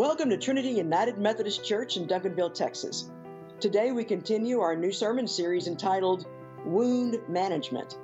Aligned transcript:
Welcome 0.00 0.30
to 0.30 0.38
Trinity 0.38 0.70
United 0.70 1.18
Methodist 1.18 1.62
Church 1.62 1.98
in 1.98 2.06
Duncanville, 2.06 2.54
Texas. 2.54 3.10
Today 3.60 3.92
we 3.92 4.02
continue 4.02 4.60
our 4.60 4.74
new 4.74 4.92
sermon 4.92 5.26
series 5.26 5.66
entitled 5.66 6.24
Wound 6.64 7.18
Management. 7.28 7.98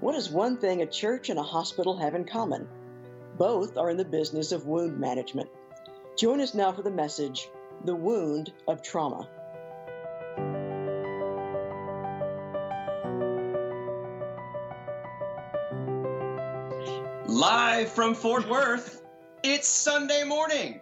What 0.00 0.16
is 0.16 0.28
one 0.28 0.56
thing 0.56 0.82
a 0.82 0.86
church 0.86 1.30
and 1.30 1.38
a 1.38 1.44
hospital 1.44 1.96
have 1.98 2.16
in 2.16 2.24
common? 2.24 2.66
Both 3.38 3.78
are 3.78 3.90
in 3.90 3.96
the 3.96 4.04
business 4.04 4.50
of 4.50 4.66
wound 4.66 4.98
management. 4.98 5.48
Join 6.16 6.40
us 6.40 6.52
now 6.52 6.72
for 6.72 6.82
the 6.82 6.90
message 6.90 7.48
The 7.84 7.94
Wound 7.94 8.52
of 8.66 8.82
Trauma. 8.82 9.28
Live 17.28 17.92
from 17.92 18.16
Fort 18.16 18.48
Worth, 18.48 19.04
it's 19.44 19.68
Sunday 19.68 20.24
morning. 20.24 20.80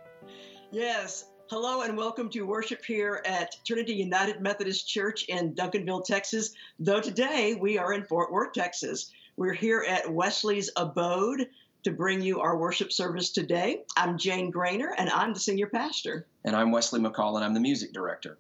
Yes. 0.75 1.27
Hello 1.51 1.83
and 1.83 1.97
welcome 1.97 2.29
to 2.31 2.43
worship 2.43 2.85
here 2.85 3.23
at 3.25 3.55
Trinity 3.65 3.95
United 3.95 4.41
Methodist 4.41 4.89
Church 4.89 5.23
in 5.29 5.55
Duncanville, 5.55 6.05
Texas. 6.05 6.51
Though 6.81 7.01
today 7.01 7.55
we 7.55 7.79
are 7.79 7.93
in 7.93 8.03
Fort 8.03 8.33
Worth, 8.33 8.55
Texas. 8.55 9.13
We're 9.37 9.53
here 9.53 9.85
at 9.89 10.13
Wesley's 10.13 10.73
Abode 10.75 11.47
to 11.85 11.93
bring 11.93 12.21
you 12.21 12.41
our 12.41 12.59
worship 12.59 12.91
service 12.91 13.31
today. 13.31 13.85
I'm 13.97 14.19
Jane 14.19 14.51
Grainer 14.51 14.89
and 14.99 15.09
I'm 15.11 15.33
the 15.33 15.39
senior 15.39 15.69
pastor. 15.69 16.27
And 16.45 16.57
I'm 16.57 16.73
Wesley 16.73 16.99
McCall 16.99 17.37
and 17.37 17.45
I'm 17.45 17.55
the 17.55 17.61
music 17.61 17.93
director. 17.93 18.37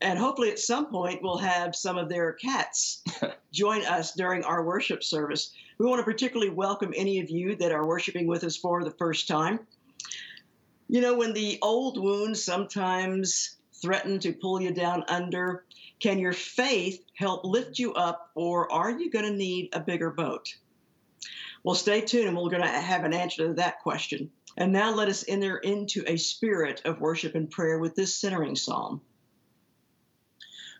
And 0.00 0.18
hopefully 0.18 0.50
at 0.50 0.58
some 0.58 0.86
point 0.86 1.22
we'll 1.22 1.38
have 1.38 1.76
some 1.76 1.98
of 1.98 2.08
their 2.08 2.32
cats 2.32 3.04
join 3.52 3.84
us 3.84 4.12
during 4.12 4.42
our 4.42 4.64
worship 4.64 5.04
service. 5.04 5.52
We 5.78 5.86
want 5.86 6.00
to 6.00 6.04
particularly 6.04 6.50
welcome 6.50 6.92
any 6.96 7.20
of 7.20 7.30
you 7.30 7.54
that 7.54 7.70
are 7.70 7.86
worshiping 7.86 8.26
with 8.26 8.42
us 8.42 8.56
for 8.56 8.82
the 8.82 8.90
first 8.90 9.28
time. 9.28 9.60
You 10.88 11.00
know, 11.00 11.16
when 11.16 11.32
the 11.32 11.58
old 11.62 12.00
wounds 12.00 12.42
sometimes 12.42 13.56
threaten 13.72 14.18
to 14.20 14.32
pull 14.32 14.60
you 14.60 14.72
down 14.72 15.04
under, 15.08 15.64
can 15.98 16.18
your 16.18 16.32
faith 16.32 17.04
help 17.14 17.44
lift 17.44 17.78
you 17.78 17.92
up, 17.94 18.30
or 18.34 18.70
are 18.72 18.90
you 18.90 19.10
going 19.10 19.24
to 19.24 19.32
need 19.32 19.70
a 19.72 19.80
bigger 19.80 20.10
boat? 20.10 20.54
Well, 21.64 21.74
stay 21.74 22.00
tuned, 22.00 22.28
and 22.28 22.36
we're 22.36 22.50
going 22.50 22.62
to 22.62 22.68
have 22.68 23.04
an 23.04 23.12
answer 23.12 23.48
to 23.48 23.54
that 23.54 23.80
question. 23.80 24.30
And 24.56 24.72
now 24.72 24.94
let 24.94 25.08
us 25.08 25.24
enter 25.26 25.58
into 25.58 26.04
a 26.06 26.16
spirit 26.16 26.82
of 26.84 27.00
worship 27.00 27.34
and 27.34 27.50
prayer 27.50 27.78
with 27.78 27.94
this 27.94 28.14
centering 28.14 28.56
psalm. 28.56 29.00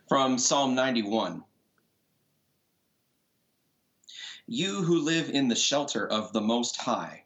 From 0.07 0.37
Psalm 0.37 0.73
91 0.73 1.43
You 4.47 4.81
who 4.81 5.01
live 5.01 5.29
in 5.29 5.49
the 5.49 5.55
shelter 5.55 6.07
of 6.07 6.31
the 6.31 6.41
Most 6.41 6.77
High, 6.77 7.25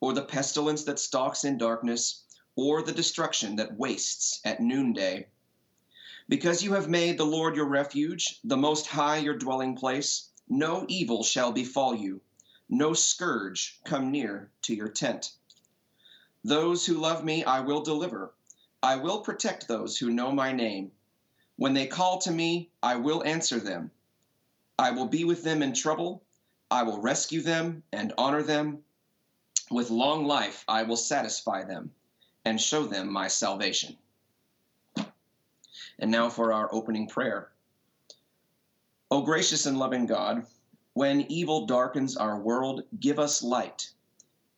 or 0.00 0.12
the 0.12 0.24
pestilence 0.24 0.84
that 0.84 0.98
stalks 0.98 1.44
in 1.44 1.58
darkness, 1.58 2.24
or 2.54 2.82
the 2.82 2.92
destruction 2.92 3.56
that 3.56 3.76
wastes 3.76 4.40
at 4.44 4.60
noonday. 4.60 5.26
Because 6.28 6.62
you 6.62 6.72
have 6.72 6.88
made 6.88 7.18
the 7.18 7.24
Lord 7.24 7.56
your 7.56 7.68
refuge, 7.68 8.40
the 8.42 8.56
Most 8.56 8.86
High 8.86 9.18
your 9.18 9.36
dwelling 9.36 9.76
place, 9.76 10.30
no 10.48 10.84
evil 10.88 11.22
shall 11.22 11.52
befall 11.52 11.94
you, 11.94 12.20
no 12.68 12.92
scourge 12.94 13.80
come 13.84 14.10
near 14.10 14.50
to 14.62 14.74
your 14.74 14.88
tent. 14.88 15.32
Those 16.42 16.86
who 16.86 16.94
love 16.94 17.24
me 17.24 17.44
I 17.44 17.60
will 17.60 17.80
deliver. 17.80 18.34
I 18.82 18.96
will 18.96 19.20
protect 19.20 19.66
those 19.66 19.96
who 19.96 20.10
know 20.10 20.32
my 20.32 20.52
name. 20.52 20.92
When 21.56 21.74
they 21.74 21.86
call 21.86 22.18
to 22.18 22.30
me, 22.30 22.70
I 22.82 22.96
will 22.96 23.24
answer 23.24 23.58
them. 23.58 23.90
I 24.78 24.90
will 24.90 25.06
be 25.06 25.24
with 25.24 25.42
them 25.42 25.62
in 25.62 25.72
trouble. 25.72 26.22
I 26.70 26.82
will 26.82 27.00
rescue 27.00 27.40
them 27.40 27.82
and 27.92 28.12
honor 28.18 28.42
them. 28.42 28.84
With 29.70 29.90
long 29.90 30.26
life 30.26 30.64
I 30.68 30.84
will 30.84 30.96
satisfy 30.96 31.64
them 31.64 31.92
and 32.44 32.60
show 32.60 32.86
them 32.86 33.12
my 33.12 33.26
salvation. 33.26 33.98
And 35.98 36.10
now 36.10 36.28
for 36.28 36.52
our 36.52 36.72
opening 36.72 37.08
prayer. 37.08 37.50
O 39.10 39.22
gracious 39.22 39.66
and 39.66 39.78
loving 39.78 40.06
God, 40.06 40.46
when 40.92 41.22
evil 41.30 41.66
darkens 41.66 42.16
our 42.16 42.38
world, 42.38 42.82
give 43.00 43.18
us 43.18 43.42
light. 43.42 43.92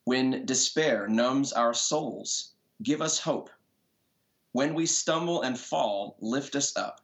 When 0.03 0.45
despair 0.45 1.07
numbs 1.07 1.53
our 1.53 1.73
souls, 1.73 2.53
give 2.83 3.01
us 3.01 3.19
hope. 3.19 3.49
When 4.51 4.73
we 4.73 4.85
stumble 4.85 5.41
and 5.41 5.59
fall, 5.59 6.17
lift 6.19 6.55
us 6.55 6.75
up. 6.75 7.01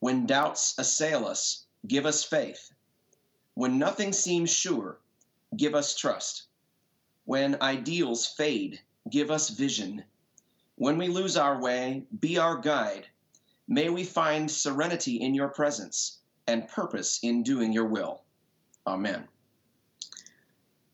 When 0.00 0.26
doubts 0.26 0.78
assail 0.78 1.26
us, 1.26 1.66
give 1.86 2.06
us 2.06 2.24
faith. 2.24 2.72
When 3.54 3.78
nothing 3.78 4.12
seems 4.12 4.50
sure, 4.50 4.98
give 5.56 5.74
us 5.74 5.94
trust. 5.94 6.48
When 7.24 7.60
ideals 7.62 8.26
fade, 8.26 8.80
give 9.08 9.30
us 9.30 9.50
vision. 9.50 10.04
When 10.76 10.98
we 10.98 11.08
lose 11.08 11.36
our 11.36 11.60
way, 11.60 12.04
be 12.20 12.38
our 12.38 12.56
guide. 12.56 13.06
May 13.68 13.88
we 13.88 14.04
find 14.04 14.50
serenity 14.50 15.16
in 15.16 15.34
your 15.34 15.48
presence 15.48 16.18
and 16.46 16.66
purpose 16.66 17.20
in 17.22 17.42
doing 17.42 17.72
your 17.72 17.86
will. 17.86 18.22
Amen. 18.86 19.28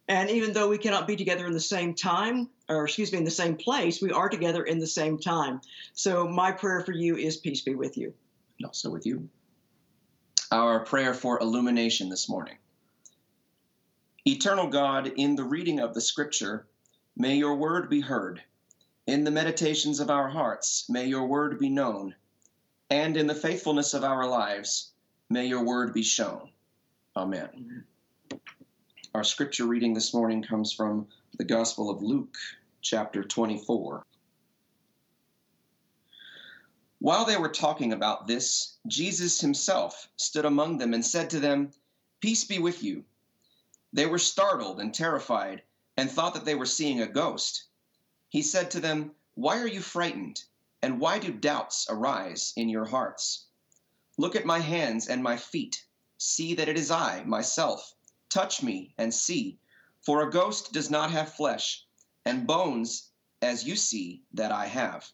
And 0.09 0.31
even 0.31 0.53
though 0.53 0.69
we 0.69 0.79
cannot 0.79 1.07
be 1.07 1.17
together 1.17 1.47
in 1.47 1.53
the 1.53 1.61
same 1.61 1.95
time, 1.95 2.49
or 2.69 2.85
excuse 2.85 3.11
me, 3.13 3.19
in 3.19 3.25
the 3.25 3.31
same 3.31 3.57
place, 3.57 4.01
we 4.01 4.13
are 4.13 4.29
together 4.29 4.65
in 4.65 4.79
the 4.79 4.87
same 4.87 5.19
time. 5.19 5.61
So 5.95 6.29
my 6.29 6.53
prayer 6.53 6.81
for 6.83 6.93
you 6.93 7.17
is 7.17 7.37
peace 7.37 7.63
be 7.63 7.75
with 7.75 7.97
you. 7.97 8.13
And 8.59 8.67
also 8.67 8.91
with 8.91 9.07
you. 9.07 9.29
Our 10.53 10.81
prayer 10.81 11.13
for 11.13 11.41
illumination 11.41 12.09
this 12.09 12.29
morning. 12.29 12.57
Eternal 14.29 14.67
God, 14.67 15.13
in 15.17 15.37
the 15.37 15.45
reading 15.45 15.79
of 15.79 15.95
the 15.95 16.01
Scripture, 16.01 16.67
may 17.17 17.37
your 17.37 17.55
word 17.55 17.89
be 17.89 18.01
heard. 18.01 18.43
In 19.07 19.23
the 19.23 19.31
meditations 19.31 20.01
of 20.01 20.11
our 20.11 20.29
hearts, 20.29 20.91
may 20.91 21.07
your 21.07 21.27
word 21.27 21.61
be 21.61 21.69
known. 21.69 22.13
And 22.91 23.17
in 23.17 23.29
the 23.29 23.37
faithfulness 23.37 23.95
of 23.95 24.03
our 24.03 24.27
lives, 24.27 24.91
may 25.31 25.47
your 25.47 25.63
word 25.63 25.95
be 25.95 26.03
shown. 26.03 26.51
Amen. 27.15 27.85
Our 29.15 29.23
scripture 29.23 29.65
reading 29.65 29.95
this 29.95 30.13
morning 30.13 30.43
comes 30.43 30.73
from 30.73 31.07
the 31.39 31.45
Gospel 31.45 31.89
of 31.89 32.03
Luke, 32.03 32.37
chapter 32.83 33.23
24. 33.23 34.05
While 36.99 37.25
they 37.25 37.37
were 37.37 37.49
talking 37.49 37.93
about 37.93 38.27
this, 38.27 38.79
Jesus 38.89 39.41
himself 39.41 40.09
stood 40.17 40.47
among 40.47 40.79
them 40.79 40.95
and 40.95 41.07
said 41.07 41.31
to 41.31 41.39
them, 41.39 41.71
Peace 42.21 42.43
be 42.43 42.59
with 42.59 42.83
you. 42.83 43.05
They 43.93 44.07
were 44.07 44.19
startled 44.19 44.81
and 44.81 44.93
terrified 44.93 45.63
and 45.97 46.11
thought 46.11 46.35
that 46.35 46.45
they 46.45 46.57
were 46.57 46.67
seeing 46.67 47.01
a 47.01 47.07
ghost. 47.07 47.67
He 48.29 48.43
said 48.43 48.69
to 48.73 48.81
them, 48.81 49.15
Why 49.37 49.61
are 49.61 49.69
you 49.69 49.81
frightened? 49.81 50.43
And 50.83 50.99
why 50.99 51.21
do 51.21 51.33
doubts 51.33 51.87
arise 51.89 52.53
in 52.57 52.69
your 52.69 52.87
hearts? 52.87 53.45
Look 54.19 54.35
at 54.35 54.45
my 54.45 54.59
hands 54.59 55.07
and 55.07 55.23
my 55.23 55.37
feet. 55.37 55.87
See 56.19 56.53
that 56.55 56.69
it 56.69 56.77
is 56.77 56.91
I, 56.91 57.23
myself. 57.23 57.95
Touch 58.29 58.61
me 58.61 58.93
and 58.99 59.15
see. 59.15 59.61
For 60.01 60.21
a 60.21 60.33
ghost 60.33 60.73
does 60.73 60.91
not 60.91 61.13
have 61.13 61.37
flesh 61.37 61.87
and 62.25 62.45
bones 62.45 63.11
as 63.41 63.69
you 63.69 63.77
see 63.77 64.25
that 64.33 64.51
I 64.51 64.67
have. 64.67 65.13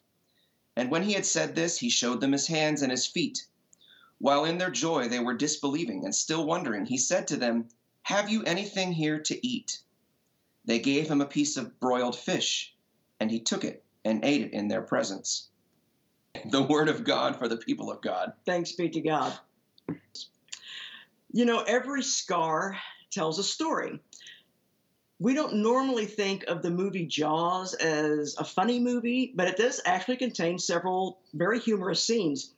And 0.75 0.89
when 0.89 1.03
he 1.03 1.13
had 1.13 1.27
said 1.27 1.53
this, 1.53 1.77
he 1.77 1.91
showed 1.91 2.21
them 2.21 2.31
his 2.31 2.47
hands 2.47 2.81
and 2.81 2.89
his 2.89 3.05
feet. 3.05 3.45
While 4.17 4.45
in 4.45 4.57
their 4.57 4.71
joy 4.71 5.09
they 5.09 5.19
were 5.19 5.35
disbelieving 5.35 6.05
and 6.05 6.15
still 6.15 6.43
wondering, 6.43 6.87
he 6.87 6.97
said 6.97 7.27
to 7.27 7.37
them, 7.37 7.69
have 8.03 8.29
you 8.29 8.43
anything 8.43 8.91
here 8.91 9.19
to 9.19 9.47
eat? 9.47 9.79
They 10.65 10.79
gave 10.79 11.09
him 11.09 11.21
a 11.21 11.25
piece 11.25 11.57
of 11.57 11.79
broiled 11.79 12.17
fish, 12.17 12.73
and 13.19 13.31
he 13.31 13.39
took 13.39 13.63
it 13.63 13.83
and 14.05 14.23
ate 14.23 14.41
it 14.41 14.53
in 14.53 14.67
their 14.67 14.81
presence. 14.81 15.49
The 16.45 16.63
word 16.63 16.89
of 16.89 17.03
God 17.03 17.37
for 17.37 17.47
the 17.47 17.57
people 17.57 17.91
of 17.91 18.01
God. 18.01 18.33
Thanks 18.45 18.73
be 18.73 18.89
to 18.89 19.01
God. 19.01 19.33
You 21.31 21.45
know, 21.45 21.61
every 21.61 22.03
scar 22.03 22.77
tells 23.11 23.39
a 23.39 23.43
story. 23.43 23.99
We 25.19 25.33
don't 25.33 25.55
normally 25.55 26.05
think 26.05 26.43
of 26.45 26.61
the 26.61 26.69
movie 26.69 27.05
Jaws 27.05 27.73
as 27.75 28.35
a 28.37 28.43
funny 28.43 28.79
movie, 28.79 29.31
but 29.35 29.47
it 29.47 29.57
does 29.57 29.81
actually 29.85 30.17
contain 30.17 30.59
several 30.59 31.19
very 31.33 31.59
humorous 31.59 32.03
scenes. 32.03 32.51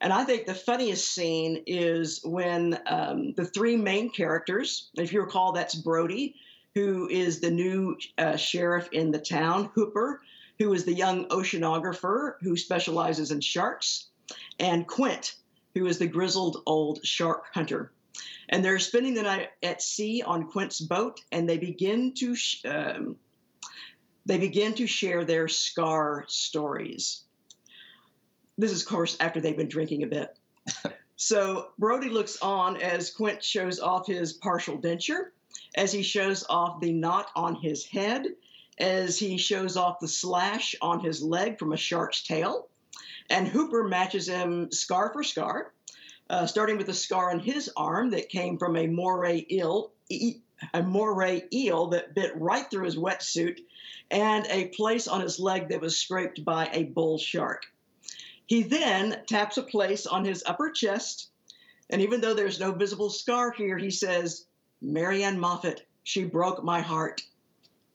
And 0.00 0.12
I 0.12 0.24
think 0.24 0.44
the 0.44 0.54
funniest 0.54 1.14
scene 1.14 1.62
is 1.66 2.20
when 2.24 2.78
um, 2.86 3.32
the 3.34 3.44
three 3.44 3.76
main 3.76 4.10
characters, 4.10 4.90
if 4.94 5.12
you 5.12 5.20
recall, 5.20 5.52
that's 5.52 5.74
Brody, 5.74 6.34
who 6.74 7.08
is 7.08 7.40
the 7.40 7.50
new 7.50 7.96
uh, 8.18 8.36
sheriff 8.36 8.88
in 8.92 9.12
the 9.12 9.18
town, 9.18 9.70
Hooper, 9.74 10.20
who 10.58 10.72
is 10.72 10.84
the 10.84 10.94
young 10.94 11.26
oceanographer 11.28 12.34
who 12.42 12.56
specializes 12.56 13.30
in 13.30 13.40
sharks, 13.40 14.08
and 14.58 14.86
Quint, 14.86 15.34
who 15.74 15.86
is 15.86 15.98
the 15.98 16.06
grizzled 16.06 16.62
old 16.66 17.04
shark 17.04 17.46
hunter. 17.52 17.92
And 18.48 18.64
they're 18.64 18.78
spending 18.78 19.14
the 19.14 19.22
night 19.22 19.50
at 19.62 19.82
sea 19.82 20.22
on 20.22 20.50
Quint's 20.50 20.80
boat, 20.80 21.20
and 21.32 21.48
they 21.48 21.58
begin 21.58 22.12
to 22.14 22.34
sh- 22.34 22.64
um, 22.64 23.16
they 24.26 24.38
begin 24.38 24.74
to 24.74 24.86
share 24.86 25.24
their 25.24 25.48
scar 25.48 26.24
stories. 26.28 27.23
This 28.56 28.70
is, 28.70 28.82
of 28.82 28.88
course, 28.88 29.16
after 29.18 29.40
they've 29.40 29.56
been 29.56 29.68
drinking 29.68 30.04
a 30.04 30.06
bit. 30.06 30.36
so 31.16 31.70
Brody 31.78 32.08
looks 32.08 32.38
on 32.40 32.76
as 32.76 33.10
Quint 33.10 33.42
shows 33.42 33.80
off 33.80 34.06
his 34.06 34.32
partial 34.32 34.78
denture, 34.78 35.30
as 35.74 35.92
he 35.92 36.02
shows 36.02 36.44
off 36.48 36.80
the 36.80 36.92
knot 36.92 37.30
on 37.34 37.56
his 37.56 37.84
head, 37.84 38.26
as 38.78 39.18
he 39.18 39.36
shows 39.38 39.76
off 39.76 39.98
the 40.00 40.08
slash 40.08 40.74
on 40.80 41.00
his 41.00 41.22
leg 41.22 41.58
from 41.58 41.72
a 41.72 41.76
shark's 41.76 42.22
tail. 42.22 42.68
And 43.28 43.48
Hooper 43.48 43.84
matches 43.84 44.28
him 44.28 44.70
scar 44.70 45.12
for 45.12 45.24
scar, 45.24 45.72
uh, 46.30 46.46
starting 46.46 46.76
with 46.76 46.88
a 46.88 46.94
scar 46.94 47.30
on 47.30 47.40
his 47.40 47.70
arm 47.76 48.10
that 48.10 48.28
came 48.28 48.58
from 48.58 48.76
a 48.76 48.86
moray 48.86 49.44
eel, 49.50 49.92
e- 50.08 50.40
a 50.72 50.82
moray 50.82 51.42
eel 51.52 51.88
that 51.88 52.14
bit 52.14 52.32
right 52.36 52.70
through 52.70 52.84
his 52.84 52.96
wetsuit, 52.96 53.58
and 54.10 54.46
a 54.48 54.68
place 54.68 55.08
on 55.08 55.20
his 55.20 55.40
leg 55.40 55.70
that 55.70 55.80
was 55.80 55.96
scraped 55.96 56.44
by 56.44 56.68
a 56.72 56.84
bull 56.84 57.18
shark. 57.18 57.66
He 58.46 58.62
then 58.62 59.22
taps 59.26 59.56
a 59.56 59.62
place 59.62 60.06
on 60.06 60.24
his 60.24 60.42
upper 60.46 60.70
chest, 60.70 61.30
and 61.88 62.02
even 62.02 62.20
though 62.20 62.34
there's 62.34 62.60
no 62.60 62.72
visible 62.72 63.10
scar 63.10 63.52
here, 63.52 63.78
he 63.78 63.90
says, 63.90 64.46
Marianne 64.82 65.40
Moffat, 65.40 65.86
she 66.02 66.24
broke 66.24 66.62
my 66.62 66.80
heart. 66.80 67.22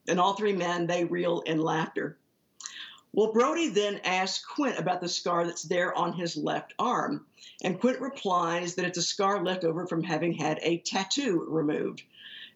And 0.07 0.19
all 0.19 0.33
three 0.33 0.53
men, 0.53 0.87
they 0.87 1.05
reel 1.05 1.41
in 1.41 1.61
laughter. 1.61 2.17
Well, 3.11 3.31
Brody 3.31 3.69
then 3.69 4.01
asks 4.03 4.45
Quint 4.45 4.77
about 4.77 5.01
the 5.01 5.09
scar 5.09 5.45
that's 5.45 5.63
there 5.63 5.95
on 5.95 6.13
his 6.13 6.37
left 6.37 6.73
arm, 6.77 7.25
and 7.63 7.79
Quint 7.79 7.99
replies 7.99 8.75
that 8.75 8.85
it's 8.85 8.99
a 8.99 9.03
scar 9.03 9.43
left 9.43 9.63
over 9.63 9.87
from 9.87 10.03
having 10.03 10.33
had 10.33 10.59
a 10.61 10.77
tattoo 10.79 11.45
removed, 11.47 12.03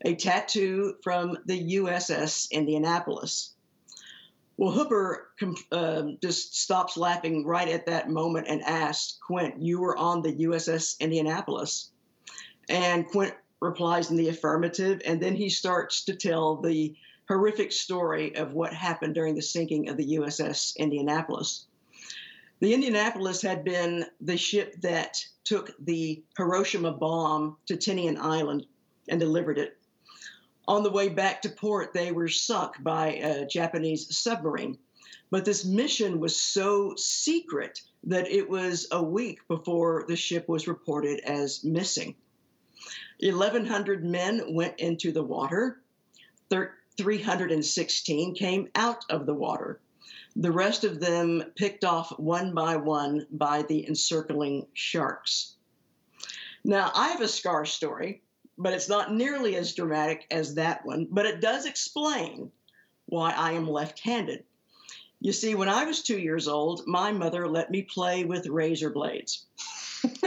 a 0.02 0.16
tattoo 0.16 0.98
from 1.02 1.38
the 1.46 1.78
USS 1.78 2.52
Indianapolis. 2.52 3.53
Well, 4.58 4.72
Hooper 4.72 5.32
uh, 5.72 6.04
just 6.22 6.62
stops 6.62 6.96
laughing 6.96 7.46
right 7.46 7.68
at 7.68 7.88
that 7.88 8.10
moment 8.10 8.48
and 8.48 8.62
asks 8.62 9.18
Quint, 9.26 9.62
You 9.62 9.80
were 9.82 9.98
on 9.98 10.22
the 10.22 10.34
USS 10.34 11.00
Indianapolis? 11.00 11.90
And 12.70 13.08
Quint 13.08 13.34
replies 13.60 14.12
in 14.12 14.18
the 14.18 14.30
affirmative, 14.30 15.02
and 15.06 15.22
then 15.22 15.36
he 15.36 15.50
starts 15.50 16.04
to 16.06 16.16
tell 16.16 16.58
the 16.58 16.96
horrific 17.28 17.72
story 17.72 18.36
of 18.36 18.54
what 18.54 18.74
happened 18.74 19.16
during 19.16 19.36
the 19.36 19.42
sinking 19.42 19.90
of 19.90 19.98
the 19.98 20.18
USS 20.18 20.76
Indianapolis. 20.78 21.66
The 22.60 22.74
Indianapolis 22.74 23.42
had 23.42 23.64
been 23.64 24.06
the 24.22 24.38
ship 24.38 24.80
that 24.82 25.26
took 25.44 25.72
the 25.84 26.24
Hiroshima 26.38 26.92
bomb 26.92 27.58
to 27.66 27.76
Tinian 27.76 28.18
Island 28.18 28.66
and 29.10 29.20
delivered 29.20 29.58
it. 29.58 29.78
On 30.68 30.84
the 30.84 30.92
way 30.92 31.10
back 31.10 31.42
to 31.42 31.50
port, 31.50 31.94
they 31.94 32.12
were 32.12 32.30
sunk 32.30 32.82
by 32.82 33.16
a 33.16 33.46
Japanese 33.46 34.16
submarine. 34.16 34.78
But 35.30 35.46
this 35.46 35.66
mission 35.66 36.20
was 36.20 36.40
so 36.40 36.96
secret 36.96 37.82
that 38.04 38.30
it 38.30 38.50
was 38.50 38.88
a 38.92 39.04
week 39.04 39.48
before 39.48 40.06
the 40.08 40.16
ship 40.16 40.48
was 40.48 40.68
reported 40.68 41.20
as 41.22 41.64
missing. 41.64 42.16
1,100 43.20 44.06
men 44.06 44.54
went 44.54 44.80
into 44.80 45.12
the 45.12 45.24
water. 45.24 45.82
316 46.50 48.36
came 48.36 48.70
out 48.76 49.04
of 49.10 49.26
the 49.26 49.34
water. 49.34 49.82
The 50.36 50.52
rest 50.52 50.84
of 50.84 51.00
them 51.00 51.44
picked 51.56 51.84
off 51.84 52.18
one 52.20 52.54
by 52.54 52.76
one 52.76 53.28
by 53.32 53.64
the 53.64 53.88
encircling 53.88 54.68
sharks. 54.74 55.56
Now, 56.64 56.92
I 56.96 57.10
have 57.10 57.22
a 57.22 57.28
scar 57.28 57.66
story, 57.66 58.22
but 58.58 58.74
it's 58.74 58.90
not 58.90 59.14
nearly 59.14 59.56
as 59.56 59.74
dramatic 59.74 60.28
as 60.32 60.56
that 60.56 60.86
one, 60.86 61.08
but 61.10 61.26
it 61.26 61.42
does 61.42 61.66
explain 61.66 62.52
why 63.06 63.32
I 63.32 63.54
am 63.54 63.70
left 63.70 64.00
handed. 64.00 64.44
You 65.20 65.32
see, 65.32 65.56
when 65.56 65.70
I 65.70 65.86
was 65.86 66.02
two 66.02 66.20
years 66.20 66.48
old, 66.48 66.86
my 66.86 67.12
mother 67.12 67.48
let 67.48 67.72
me 67.72 67.82
play 67.82 68.26
with 68.26 68.48
razor 68.48 68.90
blades. 68.90 69.46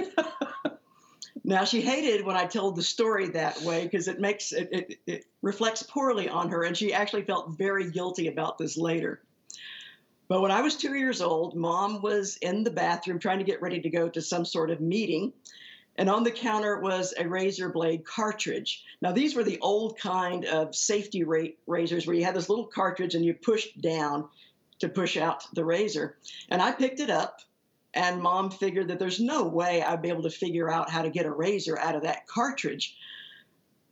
Now 1.46 1.64
she 1.64 1.80
hated 1.80 2.26
when 2.26 2.34
I 2.34 2.44
told 2.44 2.74
the 2.74 2.82
story 2.82 3.28
that 3.28 3.62
way 3.62 3.84
because 3.84 4.08
it 4.08 4.18
makes 4.18 4.50
it, 4.50 4.68
it, 4.72 4.94
it 5.06 5.24
reflects 5.42 5.84
poorly 5.84 6.28
on 6.28 6.48
her, 6.48 6.64
and 6.64 6.76
she 6.76 6.92
actually 6.92 7.22
felt 7.22 7.56
very 7.56 7.88
guilty 7.88 8.26
about 8.26 8.58
this 8.58 8.76
later. 8.76 9.22
But 10.26 10.40
when 10.40 10.50
I 10.50 10.60
was 10.60 10.74
two 10.74 10.94
years 10.94 11.22
old, 11.22 11.54
mom 11.54 12.02
was 12.02 12.36
in 12.38 12.64
the 12.64 12.72
bathroom 12.72 13.20
trying 13.20 13.38
to 13.38 13.44
get 13.44 13.62
ready 13.62 13.80
to 13.80 13.88
go 13.88 14.08
to 14.08 14.20
some 14.20 14.44
sort 14.44 14.70
of 14.70 14.80
meeting. 14.80 15.32
And 15.98 16.10
on 16.10 16.24
the 16.24 16.30
counter 16.30 16.78
was 16.78 17.14
a 17.18 17.28
razor 17.28 17.70
blade 17.70 18.04
cartridge. 18.04 18.84
Now, 19.00 19.12
these 19.12 19.34
were 19.34 19.44
the 19.44 19.58
old 19.60 19.98
kind 19.98 20.44
of 20.44 20.74
safety 20.74 21.24
razors 21.66 22.06
where 22.06 22.16
you 22.16 22.24
had 22.24 22.34
this 22.36 22.48
little 22.48 22.66
cartridge 22.66 23.14
and 23.14 23.24
you 23.24 23.34
pushed 23.34 23.80
down 23.80 24.28
to 24.80 24.88
push 24.88 25.16
out 25.16 25.46
the 25.54 25.64
razor. 25.64 26.18
And 26.50 26.60
I 26.60 26.72
picked 26.72 27.00
it 27.00 27.10
up 27.10 27.40
and 27.94 28.20
mom 28.20 28.50
figured 28.50 28.88
that 28.88 28.98
there's 28.98 29.20
no 29.20 29.44
way 29.44 29.82
I'd 29.82 30.02
be 30.02 30.10
able 30.10 30.24
to 30.24 30.30
figure 30.30 30.70
out 30.70 30.90
how 30.90 31.02
to 31.02 31.10
get 31.10 31.24
a 31.24 31.30
razor 31.30 31.78
out 31.78 31.94
of 31.94 32.02
that 32.02 32.26
cartridge. 32.26 32.96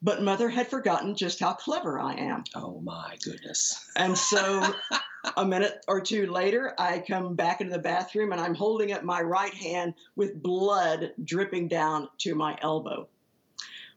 But 0.02 0.22
mother 0.22 0.50
had 0.50 0.68
forgotten 0.68 1.16
just 1.16 1.40
how 1.40 1.54
clever 1.54 1.98
I 1.98 2.14
am. 2.14 2.44
Oh 2.54 2.80
my 2.80 3.16
goodness. 3.24 3.90
And 3.96 4.16
so 4.16 4.74
a 5.36 5.44
minute 5.44 5.84
or 5.88 6.00
two 6.00 6.26
later, 6.26 6.74
I 6.78 7.02
come 7.06 7.34
back 7.34 7.60
into 7.60 7.72
the 7.72 7.82
bathroom 7.82 8.32
and 8.32 8.40
I'm 8.40 8.54
holding 8.54 8.92
up 8.92 9.02
my 9.02 9.20
right 9.20 9.54
hand 9.54 9.94
with 10.16 10.42
blood 10.42 11.12
dripping 11.22 11.68
down 11.68 12.08
to 12.18 12.34
my 12.34 12.58
elbow. 12.60 13.08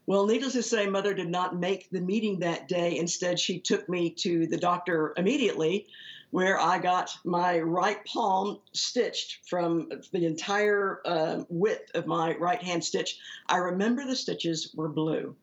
Well, 0.06 0.26
needless 0.26 0.54
to 0.54 0.62
say, 0.62 0.86
mother 0.86 1.12
did 1.12 1.28
not 1.28 1.58
make 1.58 1.90
the 1.90 2.00
meeting 2.00 2.38
that 2.38 2.66
day. 2.66 2.96
Instead, 2.96 3.38
she 3.38 3.60
took 3.60 3.88
me 3.88 4.10
to 4.20 4.46
the 4.46 4.56
doctor 4.56 5.12
immediately 5.18 5.86
where 6.30 6.58
I 6.60 6.78
got 6.78 7.10
my 7.24 7.58
right 7.58 8.04
palm 8.04 8.58
stitched 8.72 9.46
from 9.46 9.90
the 10.12 10.26
entire 10.26 11.00
uh, 11.04 11.44
width 11.48 11.94
of 11.94 12.06
my 12.06 12.36
right 12.36 12.62
hand 12.62 12.84
stitch. 12.84 13.18
I 13.48 13.58
remember 13.58 14.06
the 14.06 14.16
stitches 14.16 14.72
were 14.74 14.88
blue. 14.88 15.36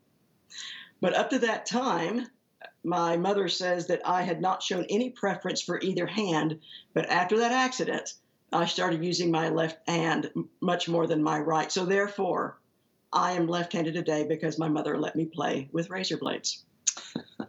But 1.01 1.15
up 1.15 1.29
to 1.31 1.39
that 1.39 1.65
time, 1.65 2.27
my 2.85 3.17
mother 3.17 3.49
says 3.49 3.87
that 3.87 4.07
I 4.07 4.21
had 4.21 4.41
not 4.41 4.63
shown 4.63 4.85
any 4.89 5.09
preference 5.09 5.61
for 5.61 5.79
either 5.81 6.05
hand, 6.05 6.59
but 6.93 7.09
after 7.09 7.39
that 7.39 7.51
accident, 7.51 8.13
I 8.53 8.65
started 8.65 9.03
using 9.03 9.31
my 9.31 9.49
left 9.49 9.87
hand 9.89 10.31
much 10.61 10.87
more 10.87 11.07
than 11.07 11.23
my 11.23 11.39
right. 11.39 11.71
So 11.71 11.85
therefore, 11.85 12.57
I 13.11 13.33
am 13.33 13.47
left 13.47 13.73
handed 13.73 13.95
today 13.95 14.25
because 14.27 14.59
my 14.59 14.69
mother 14.69 14.97
let 14.97 15.15
me 15.15 15.25
play 15.25 15.67
with 15.71 15.89
razor 15.89 16.17
blades 16.17 16.63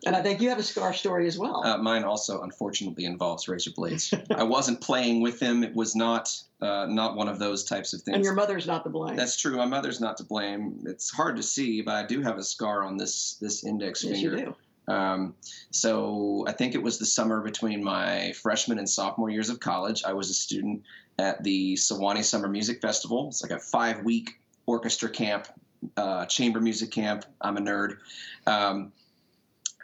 and 0.05 0.15
I 0.15 0.23
think 0.23 0.41
you 0.41 0.49
have 0.49 0.59
a 0.59 0.63
scar 0.63 0.93
story 0.93 1.27
as 1.27 1.39
well. 1.39 1.65
Uh, 1.65 1.79
mine 1.79 2.05
also, 2.05 2.43
unfortunately, 2.43 3.05
involves 3.05 3.49
razor 3.49 3.71
blades. 3.71 4.13
I 4.35 4.43
wasn't 4.43 4.81
playing 4.81 5.23
with 5.23 5.39
them. 5.41 5.63
It 5.63 5.75
was 5.75 5.95
not 5.95 6.33
uh, 6.61 6.87
not 6.89 7.17
one 7.17 7.29
of 7.29 7.39
those 7.39 7.65
types 7.65 7.93
of 7.93 8.03
things. 8.03 8.17
And 8.17 8.25
your 8.25 8.35
mother's 8.35 8.67
not 8.67 8.85
to 8.85 8.91
blame. 8.91 9.17
That's 9.17 9.37
true. 9.37 9.57
My 9.57 9.67
mother's 9.67 10.01
not 10.01 10.17
to 10.19 10.25
blame. 10.25 10.85
It's 10.87 11.11
hard 11.11 11.37
to 11.37 11.43
see, 11.43 11.83
but 11.83 11.95
I 11.95 12.07
do 12.07 12.23
have 12.23 12.39
a 12.39 12.45
scar 12.45 12.83
on 12.83 12.97
this 12.97 13.35
this 13.41 13.65
index 13.65 14.05
yes, 14.05 14.21
finger. 14.21 14.39
You 14.39 14.45
do. 14.47 14.57
Um, 14.89 15.35
so 15.71 16.45
I 16.47 16.53
think 16.53 16.75
it 16.75 16.83
was 16.83 16.99
the 16.99 17.07
summer 17.07 17.41
between 17.41 17.83
my 17.83 18.33
freshman 18.33 18.79
and 18.79 18.89
sophomore 18.89 19.31
years 19.31 19.51
of 19.51 19.61
college. 19.61 20.05
I 20.05 20.13
was 20.13 20.31
a 20.31 20.35
student 20.35 20.83
at 21.19 21.43
the 21.43 21.75
Sewanee 21.75 22.23
Summer 22.23 22.49
Music 22.49 22.81
Festival. 22.81 23.29
It's 23.29 23.43
like 23.43 23.53
a 23.53 23.59
five 23.59 24.05
week 24.05 24.41
orchestra 24.67 25.09
camp, 25.09 25.49
uh, 25.97 26.27
chamber 26.27 26.61
music 26.61 26.91
camp. 26.91 27.25
I'm 27.41 27.57
a 27.57 27.61
nerd. 27.61 27.99
Um, 28.47 28.93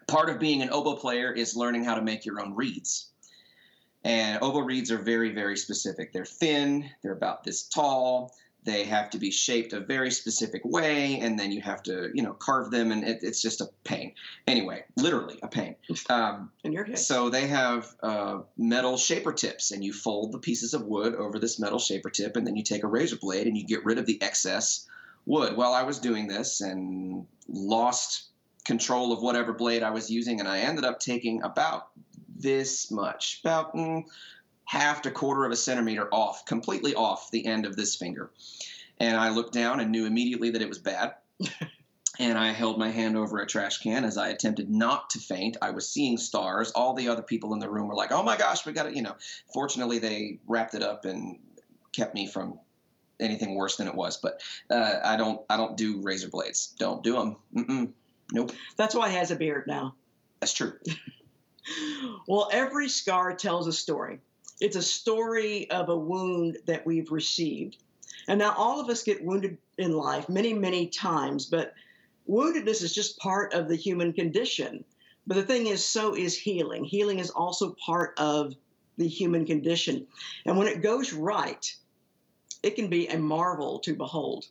part 0.07 0.29
of 0.29 0.39
being 0.39 0.63
an 0.63 0.71
oboe 0.71 0.97
player 0.97 1.33
is 1.33 1.57
learning 1.57 1.85
how 1.85 1.95
to 1.95 2.03
make 2.03 2.25
your 2.25 2.41
own 2.41 2.55
reeds. 2.55 3.09
And 4.05 4.43
oboe 4.43 4.61
reeds 4.61 4.91
are 4.91 4.99
very, 4.99 5.33
very 5.33 5.57
specific. 5.57 6.13
They're 6.13 6.25
thin, 6.25 6.91
they're 7.03 7.13
about 7.13 7.45
this 7.45 7.63
tall, 7.63 8.35
they 8.65 8.85
have 8.85 9.11
to 9.11 9.19
be 9.19 9.31
shaped 9.31 9.73
a 9.73 9.81
very 9.81 10.11
specific 10.11 10.63
way, 10.65 11.19
and 11.21 11.39
then 11.39 11.51
you 11.51 11.61
have 11.61 11.83
to, 11.85 12.11
you 12.15 12.23
know, 12.23 12.33
carve 12.33 12.71
them, 12.71 12.93
and 12.93 13.03
it, 13.05 13.19
it's 13.23 13.43
just 13.43 13.61
a 13.61 13.69
pain. 13.85 14.13
Anyway, 14.47 14.85
literally 14.97 15.39
a 15.43 15.49
pain. 15.49 15.75
Um, 16.09 16.51
In 16.63 16.73
your 16.73 16.85
case. 16.85 17.07
So 17.07 17.29
they 17.29 17.49
have 17.49 17.93
uh, 18.03 18.41
metal 18.57 18.97
shaper 18.97 19.33
tips, 19.33 19.73
and 19.73 19.83
you 19.83 19.93
fold 19.93 20.33
the 20.33 20.39
pieces 20.39 20.75
of 20.75 20.85
wood 20.85 21.15
over 21.15 21.39
this 21.39 21.59
metal 21.59 21.79
shaper 21.79 22.11
tip, 22.11 22.37
and 22.37 22.47
then 22.47 22.57
you 22.57 22.63
take 22.63 22.85
a 22.85 22.89
razor 22.89 23.17
blade 23.17 23.47
and 23.47 23.57
you 23.57 23.67
get 23.67 23.85
rid 23.85 23.99
of 23.99 24.07
the 24.07 24.21
excess 24.23 24.87
wood. 25.27 25.57
Well, 25.57 25.73
I 25.73 25.83
was 25.83 25.99
doing 25.99 26.29
this 26.29 26.61
and 26.61 27.27
lost 27.49 28.29
control 28.65 29.13
of 29.13 29.23
whatever 29.23 29.53
blade 29.53 29.83
I 29.83 29.91
was 29.91 30.11
using, 30.11 30.39
and 30.39 30.49
I 30.49 30.61
ended 30.61 30.85
up 30.85 31.01
taking 31.01 31.43
about 31.43 31.89
this 32.35 32.91
much, 32.91 33.41
about 33.43 33.75
mm, 33.75 34.05
half 34.65 35.03
to 35.03 35.11
quarter 35.11 35.45
of 35.45 35.53
a 35.53 35.57
centimeter 35.57 36.09
off, 36.13 36.47
completely 36.47 36.95
off 36.95 37.31
the 37.31 37.47
end 37.47 37.67
of 37.67 37.77
this 37.77 37.97
finger. 37.97 38.31
And 38.99 39.17
I 39.17 39.31
looked 39.31 39.53
down 39.53 39.81
and 39.81 39.91
knew 39.91 40.07
immediately 40.07 40.51
that 40.51 40.63
it 40.63 40.69
was 40.69 40.79
bad. 40.79 41.15
and 42.19 42.39
I 42.39 42.53
held 42.53 42.79
my 42.79 42.91
hand 42.91 43.17
over 43.17 43.39
a 43.39 43.47
trash 43.47 43.79
can 43.79 44.05
as 44.05 44.17
I 44.17 44.29
attempted 44.29 44.71
not 44.71 45.11
to 45.11 45.19
faint. 45.19 45.57
I 45.61 45.71
was 45.71 45.89
seeing 45.89 46.17
stars. 46.17 46.71
All 46.73 46.95
the 46.95 47.09
other 47.09 47.23
people 47.23 47.53
in 47.55 47.59
the 47.59 47.71
room 47.71 47.89
were 47.89 47.95
like, 47.95 48.13
"Oh 48.13 48.23
my 48.23 48.37
gosh, 48.37 48.65
we 48.65 48.73
got 48.73 48.87
it!" 48.87 48.95
You 48.95 49.03
know. 49.03 49.17
Fortunately, 49.53 49.99
they 49.99 50.39
wrapped 50.47 50.75
it 50.75 50.83
up 50.83 51.05
and 51.05 51.39
kept 51.93 52.15
me 52.15 52.27
from 52.27 52.59
anything 53.21 53.55
worse 53.55 53.77
than 53.77 53.89
it 53.89 53.95
was. 53.95 54.19
But 54.19 54.43
uh, 54.71 55.01
I 55.05 55.17
don't, 55.17 55.41
I 55.49 55.57
don't 55.57 55.77
do 55.77 56.01
razor 56.03 56.29
blades. 56.29 56.75
Don't 56.79 57.03
do 57.03 57.15
them. 57.15 57.37
Mm-mm. 57.55 57.93
Nope. 58.33 58.53
That's 58.77 58.95
why 58.95 59.11
he 59.11 59.17
has 59.17 59.31
a 59.31 59.37
beard 59.37 59.65
now. 59.67 59.95
That's 60.41 60.53
true. 60.53 60.75
well, 62.29 62.49
every 62.53 62.89
scar 62.89 63.35
tells 63.35 63.67
a 63.67 63.73
story. 63.73 64.21
It's 64.63 64.77
a 64.77 64.83
story 64.83 65.69
of 65.71 65.89
a 65.89 65.97
wound 65.97 66.59
that 66.67 66.87
we've 66.87 67.11
received. 67.11 67.79
And 68.29 68.39
now 68.39 68.55
all 68.57 68.79
of 68.81 68.89
us 68.89 69.03
get 69.03 69.25
wounded 69.25 69.59
in 69.77 69.91
life 69.93 70.29
many, 70.29 70.55
many 70.55 70.87
times, 70.87 71.47
but 71.47 71.75
woundedness 72.29 72.81
is 72.81 72.95
just 72.95 73.19
part 73.19 73.55
of 73.55 73.67
the 73.67 73.75
human 73.75 74.13
condition. 74.13 74.85
But 75.27 75.35
the 75.35 75.43
thing 75.43 75.67
is, 75.67 75.85
so 75.85 76.15
is 76.15 76.39
healing. 76.39 76.85
Healing 76.85 77.19
is 77.19 77.31
also 77.31 77.75
part 77.85 78.15
of 78.19 78.55
the 78.99 79.09
human 79.09 79.47
condition. 79.47 80.07
And 80.47 80.57
when 80.57 80.69
it 80.69 80.81
goes 80.81 81.13
right, 81.13 81.75
it 82.63 82.77
can 82.77 82.87
be 82.87 83.09
a 83.09 83.19
marvel 83.19 83.81
to 83.81 83.97
behold. 83.97 84.47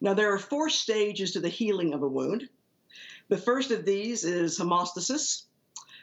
Now, 0.00 0.14
there 0.14 0.32
are 0.32 0.38
four 0.38 0.70
stages 0.70 1.32
to 1.32 1.40
the 1.40 1.50
healing 1.50 1.92
of 1.92 2.02
a 2.02 2.08
wound. 2.08 2.48
The 3.28 3.36
first 3.36 3.72
of 3.72 3.84
these 3.84 4.24
is 4.24 4.58
hemostasis. 4.58 5.42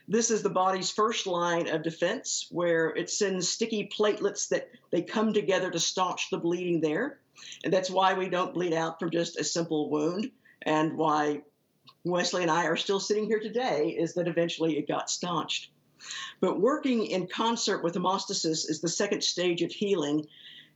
This 0.08 0.30
is 0.30 0.44
the 0.44 0.50
body's 0.50 0.92
first 0.92 1.26
line 1.26 1.68
of 1.68 1.82
defense 1.82 2.48
where 2.52 2.90
it 2.90 3.10
sends 3.10 3.50
sticky 3.50 3.90
platelets 3.98 4.50
that 4.50 4.70
they 4.92 5.02
come 5.02 5.34
together 5.34 5.72
to 5.72 5.80
staunch 5.80 6.30
the 6.30 6.38
bleeding 6.38 6.80
there. 6.80 7.20
And 7.64 7.74
that's 7.74 7.90
why 7.90 8.14
we 8.14 8.30
don't 8.30 8.54
bleed 8.54 8.74
out 8.74 9.00
from 9.00 9.10
just 9.10 9.40
a 9.40 9.44
simple 9.44 9.90
wound 9.90 10.32
and 10.62 10.98
why 10.98 11.42
Wesley 12.04 12.44
and 12.44 12.52
I 12.52 12.66
are 12.66 12.78
still 12.78 13.00
sitting 13.00 13.26
here 13.26 13.40
today 13.40 13.90
is 13.90 14.14
that 14.14 14.28
eventually 14.28 14.78
it 14.78 14.88
got 14.88 15.10
staunched. 15.10 15.72
But 16.40 16.62
working 16.62 17.08
in 17.08 17.28
concert 17.28 17.84
with 17.84 17.96
hemostasis 17.96 18.70
is 18.70 18.80
the 18.80 18.88
second 18.88 19.24
stage 19.24 19.64
of 19.64 19.72
healing, 19.72 20.28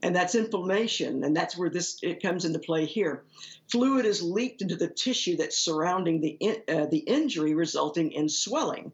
and 0.02 0.16
that's 0.16 0.34
inflammation, 0.34 1.22
and 1.22 1.36
that's 1.36 1.56
where 1.56 1.70
this 1.70 1.98
it 2.02 2.20
comes 2.20 2.44
into 2.44 2.58
play 2.58 2.84
here. 2.84 3.22
Fluid 3.68 4.06
is 4.06 4.22
leaked 4.22 4.62
into 4.62 4.74
the 4.74 4.88
tissue 4.88 5.36
that's 5.36 5.58
surrounding 5.58 6.20
the 6.20 6.36
in, 6.40 6.62
uh, 6.68 6.86
the 6.86 6.98
injury, 6.98 7.54
resulting 7.54 8.10
in 8.10 8.28
swelling, 8.28 8.90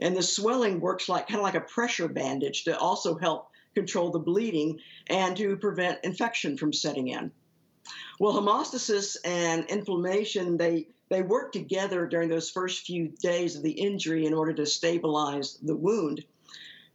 and 0.00 0.16
the 0.16 0.22
swelling 0.22 0.80
works 0.80 1.08
like 1.08 1.28
kind 1.28 1.40
of 1.40 1.44
like 1.44 1.54
a 1.54 1.60
pressure 1.60 2.08
bandage 2.08 2.64
to 2.64 2.78
also 2.78 3.16
help 3.16 3.48
control 3.74 4.10
the 4.10 4.18
bleeding 4.18 4.78
and 5.08 5.36
to 5.36 5.56
prevent 5.56 6.04
infection 6.04 6.56
from 6.56 6.72
setting 6.72 7.08
in. 7.08 7.30
Well, 8.18 8.34
hemostasis 8.34 9.16
and 9.24 9.66
inflammation, 9.66 10.56
they, 10.56 10.88
they 11.10 11.22
work 11.22 11.52
together 11.52 12.06
during 12.06 12.28
those 12.28 12.50
first 12.50 12.86
few 12.86 13.08
days 13.08 13.56
of 13.56 13.62
the 13.62 13.72
injury 13.72 14.26
in 14.26 14.34
order 14.34 14.52
to 14.54 14.66
stabilize 14.66 15.58
the 15.62 15.76
wound. 15.76 16.24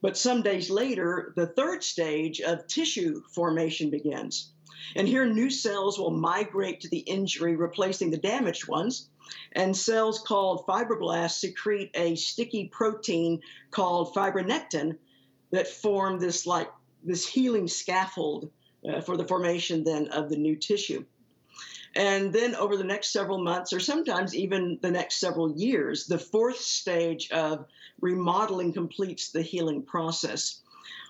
But 0.02 0.18
some 0.18 0.42
days 0.42 0.70
later, 0.70 1.34
the 1.36 1.48
third 1.48 1.84
stage 1.84 2.40
of 2.40 2.68
tissue 2.68 3.22
formation 3.34 3.90
begins. 3.90 4.52
And 4.96 5.08
here, 5.08 5.26
new 5.26 5.50
cells 5.50 6.00
will 6.00 6.12
migrate 6.12 6.82
to 6.82 6.90
the 6.90 7.00
injury, 7.00 7.56
replacing 7.56 8.12
the 8.12 8.18
damaged 8.18 8.68
ones. 8.68 9.10
And 9.54 9.76
cells 9.76 10.20
called 10.20 10.66
fibroblasts 10.66 11.40
secrete 11.40 11.92
a 11.94 12.16
sticky 12.16 12.68
protein 12.68 13.42
called 13.72 14.14
fibronectin 14.14 14.98
that 15.52 15.68
form 15.68 16.20
this 16.20 16.46
like 16.46 16.70
this 17.04 17.28
healing 17.28 17.68
scaffold 17.68 18.52
uh, 18.88 19.02
for 19.02 19.18
the 19.18 19.28
formation 19.28 19.84
then 19.84 20.08
of 20.10 20.30
the 20.30 20.38
new 20.38 20.56
tissue. 20.56 21.06
And 21.96 22.32
then 22.32 22.56
over 22.56 22.78
the 22.78 22.84
next 22.84 23.12
several 23.12 23.44
months, 23.44 23.74
or 23.74 23.80
sometimes 23.80 24.36
even 24.36 24.78
the 24.82 24.92
next 24.92 25.20
several 25.20 25.52
years, 25.52 26.06
the 26.06 26.20
fourth 26.20 26.60
stage 26.60 27.32
of 27.32 27.66
remodeling 28.00 28.74
completes 28.74 29.32
the 29.32 29.42
healing 29.42 29.84
process. 29.84 30.62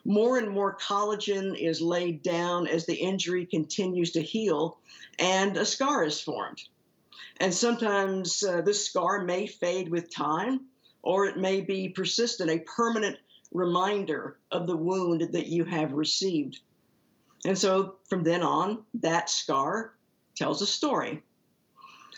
More 0.06 0.38
and 0.38 0.50
more 0.50 0.78
collagen 0.78 1.60
is 1.60 1.82
laid 1.82 2.24
down 2.24 2.66
as 2.68 2.86
the 2.86 2.96
injury 2.96 3.46
continues 3.46 4.14
to 4.14 4.22
heal, 4.22 4.78
and 5.20 5.58
a 5.58 5.66
scar 5.66 6.06
is 6.06 6.22
formed. 6.22 6.62
And 7.40 7.54
sometimes 7.54 8.44
uh, 8.44 8.62
this 8.62 8.86
scar 8.86 9.24
may 9.24 9.48
fade 9.48 9.90
with 9.90 10.14
time, 10.14 10.62
or 11.02 11.26
it 11.26 11.38
may 11.38 11.62
be 11.62 11.90
persistent, 11.90 12.50
a 12.50 12.60
permanent 12.60 13.18
reminder 13.52 14.38
of 14.52 14.68
the 14.68 14.76
wound 14.76 15.22
that 15.32 15.48
you 15.48 15.64
have 15.66 15.94
received. 15.94 16.60
And 17.46 17.58
so 17.58 17.96
from 18.10 18.24
then 18.24 18.44
on, 18.44 18.84
that 18.96 19.30
scar 19.30 19.94
tells 20.36 20.62
a 20.62 20.68
story. 20.68 21.24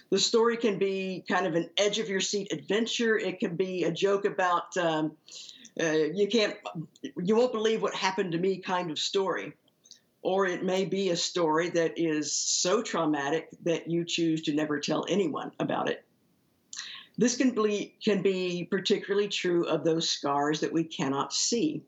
The 0.09 0.19
story 0.19 0.57
can 0.57 0.77
be 0.77 1.23
kind 1.27 1.47
of 1.47 1.55
an 1.55 1.69
edge 1.77 1.99
of 1.99 2.09
your 2.09 2.19
seat 2.19 2.51
adventure. 2.51 3.17
It 3.17 3.39
can 3.39 3.55
be 3.55 3.85
a 3.85 3.91
joke 3.91 4.25
about 4.25 4.75
um, 4.75 5.13
uh, 5.79 5.91
you 5.91 6.27
can't, 6.27 6.55
you 7.15 7.35
won't 7.35 7.53
believe 7.53 7.81
what 7.81 7.95
happened 7.95 8.33
to 8.33 8.37
me 8.37 8.57
kind 8.57 8.91
of 8.91 8.99
story. 8.99 9.53
Or 10.23 10.45
it 10.45 10.63
may 10.63 10.85
be 10.85 11.09
a 11.09 11.15
story 11.15 11.69
that 11.69 11.97
is 11.97 12.31
so 12.31 12.81
traumatic 12.81 13.49
that 13.63 13.89
you 13.89 14.05
choose 14.05 14.41
to 14.43 14.53
never 14.53 14.79
tell 14.79 15.05
anyone 15.09 15.51
about 15.59 15.89
it. 15.89 16.05
This 17.17 17.35
can 17.35 17.51
be, 17.51 17.95
can 18.03 18.21
be 18.21 18.65
particularly 18.69 19.27
true 19.27 19.65
of 19.65 19.83
those 19.83 20.09
scars 20.09 20.59
that 20.59 20.73
we 20.73 20.83
cannot 20.83 21.33
see. 21.33 21.83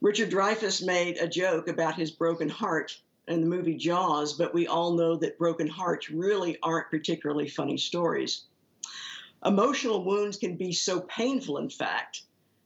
Richard 0.00 0.30
Dreyfuss 0.30 0.84
made 0.84 1.18
a 1.18 1.28
joke 1.28 1.68
about 1.68 1.94
his 1.94 2.10
broken 2.10 2.48
heart 2.48 2.98
in 3.28 3.40
the 3.40 3.46
movie 3.46 3.76
Jaws, 3.76 4.32
but 4.32 4.54
we 4.54 4.66
all 4.66 4.94
know 4.94 5.16
that 5.16 5.38
broken 5.38 5.68
hearts 5.68 6.10
really 6.10 6.58
aren't 6.62 6.90
particularly 6.90 7.48
funny 7.48 7.76
stories. 7.76 8.44
Emotional 9.44 10.04
wounds 10.04 10.36
can 10.36 10.56
be 10.56 10.72
so 10.72 11.00
painful, 11.00 11.58
in 11.58 11.70
fact, 11.70 12.22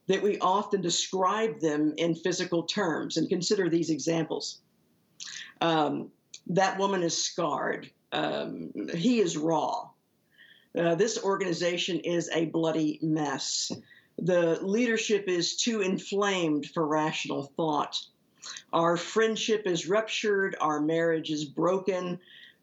that 0.06 0.22
we 0.22 0.38
often 0.38 0.80
describe 0.80 1.60
them 1.60 1.94
in 1.96 2.14
physical 2.14 2.62
terms. 2.64 3.16
And 3.16 3.28
consider 3.28 3.68
these 3.68 3.90
examples. 3.90 4.60
Um, 5.60 6.10
that 6.48 6.78
woman 6.78 7.02
is 7.02 7.22
scarred. 7.22 7.90
Um, 8.12 8.72
he 8.94 9.20
is 9.20 9.36
raw. 9.36 9.88
Uh, 10.78 10.94
this 10.94 11.22
organization 11.22 12.00
is 12.00 12.28
a 12.32 12.46
bloody 12.46 12.98
mess 13.02 13.70
the 14.18 14.58
leadership 14.62 15.24
is 15.26 15.56
too 15.56 15.80
inflamed 15.80 16.66
for 16.66 16.86
rational 16.86 17.52
thought. 17.56 17.98
Our 18.72 18.96
friendship 18.96 19.66
is 19.66 19.88
ruptured, 19.88 20.56
our 20.60 20.80
marriage 20.80 21.30
is 21.30 21.44
broken. 21.44 22.18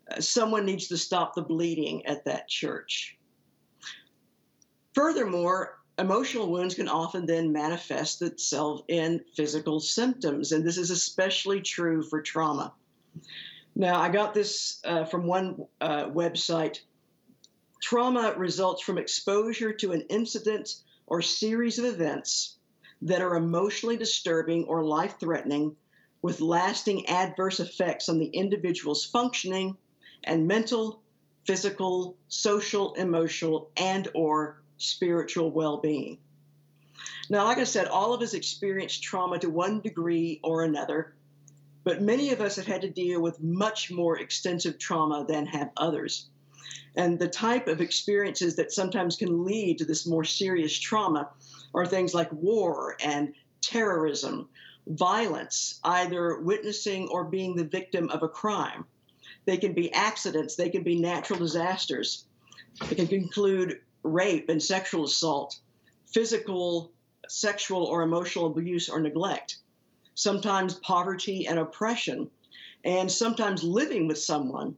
Uh, 0.09 0.21
someone 0.21 0.65
needs 0.65 0.87
to 0.87 0.97
stop 0.97 1.35
the 1.35 1.41
bleeding 1.41 2.05
at 2.05 2.23
that 2.25 2.47
church. 2.47 3.17
Furthermore, 4.93 5.80
emotional 6.01 6.51
wounds 6.51 6.75
can 6.75 6.89
often 6.89 7.25
then 7.25 7.53
manifest 7.53 8.21
itself 8.23 8.81
in 8.87 9.21
physical 9.35 9.79
symptoms, 9.79 10.51
and 10.51 10.65
this 10.65 10.77
is 10.77 10.89
especially 10.89 11.61
true 11.61 12.01
for 12.01 12.21
trauma. 12.21 12.73
Now, 13.75 14.01
I 14.01 14.09
got 14.09 14.33
this 14.33 14.81
uh, 14.83 15.05
from 15.05 15.27
one 15.27 15.65
uh, 15.79 16.05
website. 16.05 16.79
Trauma 17.81 18.33
results 18.35 18.81
from 18.81 18.97
exposure 18.97 19.73
to 19.73 19.91
an 19.91 20.01
incident 20.09 20.75
or 21.07 21.21
series 21.21 21.79
of 21.79 21.85
events 21.85 22.57
that 23.03 23.21
are 23.21 23.35
emotionally 23.35 23.97
disturbing 23.97 24.65
or 24.65 24.83
life 24.83 25.19
threatening 25.19 25.75
with 26.21 26.41
lasting 26.41 27.07
adverse 27.07 27.59
effects 27.59 28.09
on 28.09 28.19
the 28.19 28.27
individual's 28.27 29.05
functioning 29.05 29.77
and 30.23 30.47
mental 30.47 31.01
physical 31.45 32.15
social 32.27 32.93
emotional 32.93 33.71
and 33.77 34.07
or 34.13 34.60
spiritual 34.81 35.51
well-being 35.51 36.17
now 37.29 37.45
like 37.45 37.57
i 37.57 37.63
said 37.63 37.87
all 37.87 38.13
of 38.13 38.21
us 38.21 38.33
experience 38.33 38.97
trauma 38.97 39.37
to 39.39 39.49
one 39.49 39.81
degree 39.81 40.39
or 40.43 40.63
another 40.63 41.13
but 41.83 42.01
many 42.01 42.31
of 42.31 42.41
us 42.41 42.57
have 42.57 42.67
had 42.67 42.81
to 42.81 42.89
deal 42.89 43.21
with 43.21 43.41
much 43.41 43.91
more 43.91 44.19
extensive 44.19 44.77
trauma 44.77 45.25
than 45.27 45.45
have 45.45 45.71
others 45.77 46.29
and 46.95 47.17
the 47.17 47.27
type 47.27 47.67
of 47.67 47.81
experiences 47.81 48.55
that 48.55 48.71
sometimes 48.71 49.15
can 49.15 49.45
lead 49.45 49.77
to 49.77 49.85
this 49.85 50.05
more 50.05 50.25
serious 50.25 50.77
trauma 50.77 51.29
are 51.73 51.85
things 51.85 52.13
like 52.13 52.31
war 52.33 52.97
and 53.03 53.33
terrorism, 53.61 54.49
violence, 54.87 55.79
either 55.83 56.39
witnessing 56.39 57.07
or 57.07 57.23
being 57.23 57.55
the 57.55 57.63
victim 57.63 58.09
of 58.09 58.23
a 58.23 58.27
crime. 58.27 58.85
They 59.45 59.57
can 59.57 59.73
be 59.73 59.93
accidents, 59.93 60.55
they 60.55 60.69
can 60.69 60.83
be 60.83 60.99
natural 60.99 61.39
disasters. 61.39 62.25
It 62.89 62.95
can 62.95 63.07
include 63.09 63.79
rape 64.03 64.49
and 64.49 64.61
sexual 64.61 65.05
assault, 65.05 65.59
physical, 66.05 66.91
sexual, 67.27 67.85
or 67.85 68.01
emotional 68.01 68.47
abuse 68.47 68.89
or 68.89 68.99
neglect, 68.99 69.57
sometimes 70.15 70.75
poverty 70.75 71.47
and 71.47 71.59
oppression, 71.59 72.29
and 72.83 73.11
sometimes 73.11 73.63
living 73.63 74.07
with 74.07 74.17
someone 74.17 74.75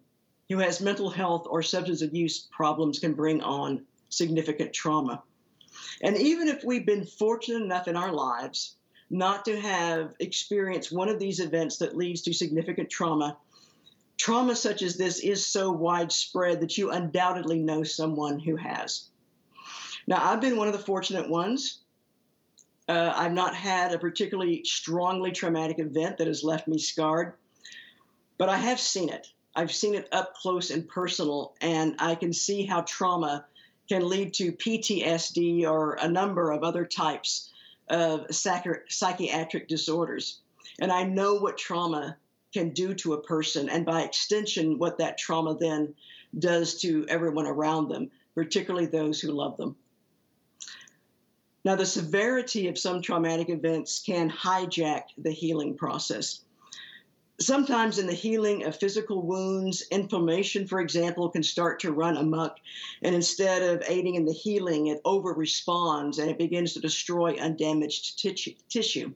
who 0.49 0.57
has 0.57 0.81
mental 0.81 1.09
health 1.09 1.47
or 1.49 1.61
substance 1.61 2.01
abuse 2.01 2.47
problems 2.51 2.99
can 2.99 3.13
bring 3.13 3.41
on 3.41 3.85
significant 4.09 4.73
trauma. 4.73 5.23
And 6.01 6.17
even 6.17 6.47
if 6.47 6.63
we've 6.63 6.85
been 6.85 7.05
fortunate 7.05 7.63
enough 7.63 7.87
in 7.87 7.95
our 7.95 8.11
lives 8.11 8.75
not 9.09 9.45
to 9.45 9.59
have 9.59 10.13
experienced 10.19 10.91
one 10.91 11.09
of 11.09 11.19
these 11.19 11.39
events 11.39 11.77
that 11.77 11.95
leads 11.95 12.21
to 12.23 12.33
significant 12.33 12.89
trauma, 12.89 13.37
Trauma 14.17 14.55
such 14.55 14.81
as 14.81 14.95
this 14.95 15.19
is 15.19 15.45
so 15.45 15.71
widespread 15.71 16.61
that 16.61 16.77
you 16.77 16.91
undoubtedly 16.91 17.59
know 17.59 17.83
someone 17.83 18.39
who 18.39 18.55
has. 18.55 19.09
Now, 20.07 20.31
I've 20.31 20.41
been 20.41 20.57
one 20.57 20.67
of 20.67 20.73
the 20.73 20.79
fortunate 20.79 21.29
ones. 21.29 21.79
Uh, 22.89 23.13
I've 23.15 23.33
not 23.33 23.55
had 23.55 23.93
a 23.93 23.99
particularly 23.99 24.63
strongly 24.65 25.31
traumatic 25.31 25.79
event 25.79 26.17
that 26.17 26.27
has 26.27 26.43
left 26.43 26.67
me 26.67 26.77
scarred, 26.77 27.33
but 28.37 28.49
I 28.49 28.57
have 28.57 28.79
seen 28.79 29.09
it. 29.09 29.27
I've 29.55 29.71
seen 29.71 29.95
it 29.95 30.09
up 30.11 30.35
close 30.35 30.71
and 30.71 30.87
personal, 30.87 31.53
and 31.61 31.95
I 31.99 32.15
can 32.15 32.33
see 32.33 32.65
how 32.65 32.81
trauma 32.81 33.45
can 33.87 34.07
lead 34.07 34.33
to 34.35 34.51
PTSD 34.51 35.65
or 35.65 35.93
a 35.93 36.07
number 36.07 36.51
of 36.51 36.63
other 36.63 36.85
types 36.85 37.51
of 37.89 38.25
psychiatric 38.29 39.67
disorders. 39.67 40.39
And 40.79 40.91
I 40.91 41.03
know 41.03 41.35
what 41.35 41.57
trauma 41.57 42.17
can 42.53 42.69
do 42.69 42.93
to 42.95 43.13
a 43.13 43.21
person, 43.21 43.69
and 43.69 43.85
by 43.85 44.01
extension, 44.01 44.79
what 44.79 44.97
that 44.97 45.17
trauma 45.17 45.55
then 45.57 45.93
does 46.37 46.81
to 46.81 47.05
everyone 47.07 47.45
around 47.45 47.89
them, 47.89 48.09
particularly 48.35 48.87
those 48.87 49.21
who 49.21 49.31
love 49.31 49.57
them. 49.57 49.75
Now, 51.65 51.75
the 51.75 51.85
severity 51.85 52.67
of 52.67 52.77
some 52.77 53.01
traumatic 53.01 53.49
events 53.49 54.01
can 54.05 54.29
hijack 54.29 55.03
the 55.17 55.31
healing 55.31 55.75
process. 55.75 56.41
Sometimes, 57.39 57.99
in 57.99 58.05
the 58.05 58.13
healing 58.13 58.63
of 58.63 58.75
physical 58.75 59.21
wounds, 59.21 59.83
inflammation, 59.89 60.67
for 60.67 60.79
example, 60.81 61.29
can 61.29 61.41
start 61.41 61.79
to 61.79 61.91
run 61.91 62.17
amok. 62.17 62.57
And 63.01 63.15
instead 63.15 63.61
of 63.61 63.83
aiding 63.87 64.15
in 64.15 64.25
the 64.25 64.33
healing, 64.33 64.87
it 64.87 65.01
over 65.05 65.33
responds 65.33 66.19
and 66.19 66.29
it 66.29 66.37
begins 66.37 66.73
to 66.73 66.79
destroy 66.79 67.37
undamaged 67.37 68.19
tissue. 68.69 69.13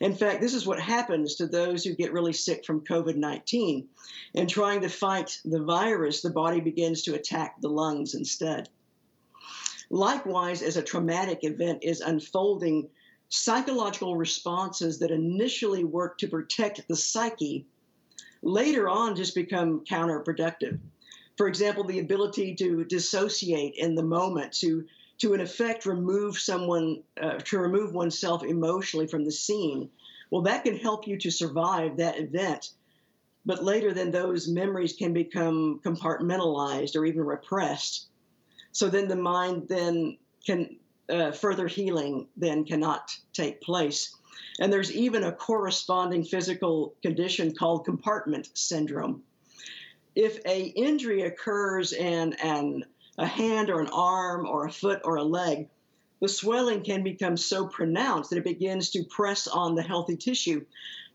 In 0.00 0.14
fact, 0.14 0.40
this 0.40 0.54
is 0.54 0.66
what 0.66 0.80
happens 0.80 1.34
to 1.36 1.46
those 1.46 1.84
who 1.84 1.94
get 1.94 2.12
really 2.12 2.32
sick 2.32 2.64
from 2.64 2.84
COVID 2.84 3.16
19. 3.16 3.88
In 4.34 4.46
trying 4.46 4.80
to 4.82 4.88
fight 4.88 5.38
the 5.44 5.62
virus, 5.62 6.22
the 6.22 6.30
body 6.30 6.60
begins 6.60 7.02
to 7.02 7.14
attack 7.14 7.60
the 7.60 7.68
lungs 7.68 8.14
instead. 8.14 8.68
Likewise, 9.90 10.62
as 10.62 10.76
a 10.76 10.82
traumatic 10.82 11.40
event 11.42 11.82
is 11.82 12.00
unfolding, 12.00 12.88
psychological 13.30 14.16
responses 14.16 14.98
that 14.98 15.10
initially 15.10 15.84
work 15.84 16.18
to 16.18 16.28
protect 16.28 16.86
the 16.88 16.96
psyche 16.96 17.66
later 18.42 18.88
on 18.88 19.16
just 19.16 19.34
become 19.34 19.84
counterproductive. 19.84 20.78
For 21.36 21.48
example, 21.48 21.84
the 21.84 22.00
ability 22.00 22.54
to 22.56 22.84
dissociate 22.84 23.74
in 23.76 23.94
the 23.94 24.02
moment, 24.02 24.52
to 24.60 24.84
to 25.18 25.34
in 25.34 25.40
effect 25.40 25.84
remove 25.84 26.38
someone, 26.38 27.02
uh, 27.20 27.38
to 27.38 27.58
remove 27.58 27.92
oneself 27.92 28.44
emotionally 28.44 29.08
from 29.08 29.24
the 29.24 29.32
scene. 29.32 29.90
Well, 30.30 30.42
that 30.42 30.64
can 30.64 30.76
help 30.76 31.08
you 31.08 31.18
to 31.18 31.30
survive 31.30 31.96
that 31.96 32.20
event. 32.20 32.70
But 33.44 33.64
later, 33.64 33.92
then 33.92 34.12
those 34.12 34.46
memories 34.46 34.92
can 34.92 35.12
become 35.12 35.80
compartmentalized 35.84 36.94
or 36.94 37.04
even 37.04 37.24
repressed. 37.24 38.06
So 38.72 38.88
then 38.88 39.08
the 39.08 39.16
mind 39.16 39.68
then 39.68 40.18
can 40.46 40.76
uh, 41.08 41.32
further 41.32 41.66
healing 41.66 42.28
then 42.36 42.64
cannot 42.64 43.10
take 43.32 43.60
place. 43.60 44.14
And 44.60 44.72
there's 44.72 44.92
even 44.92 45.24
a 45.24 45.32
corresponding 45.32 46.24
physical 46.24 46.94
condition 47.02 47.54
called 47.54 47.84
compartment 47.84 48.48
syndrome. 48.54 49.22
If 50.14 50.40
a 50.44 50.62
injury 50.62 51.22
occurs 51.22 51.92
in 51.92 52.34
an, 52.34 52.84
a 53.18 53.26
hand 53.26 53.70
or 53.70 53.80
an 53.80 53.88
arm 53.88 54.46
or 54.46 54.66
a 54.66 54.72
foot 54.72 55.00
or 55.04 55.16
a 55.16 55.24
leg, 55.24 55.68
the 56.20 56.28
swelling 56.28 56.82
can 56.82 57.04
become 57.04 57.36
so 57.36 57.68
pronounced 57.68 58.30
that 58.30 58.38
it 58.38 58.44
begins 58.44 58.90
to 58.90 59.04
press 59.04 59.46
on 59.46 59.76
the 59.76 59.82
healthy 59.82 60.16
tissue, 60.16 60.64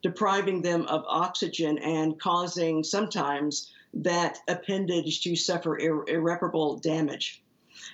depriving 0.01 0.61
them 0.61 0.85
of 0.85 1.03
oxygen 1.07 1.77
and 1.79 2.19
causing 2.19 2.83
sometimes 2.83 3.69
that 3.93 4.39
appendage 4.47 5.21
to 5.23 5.35
suffer 5.35 5.77
irre- 5.77 6.07
irreparable 6.07 6.77
damage. 6.77 7.42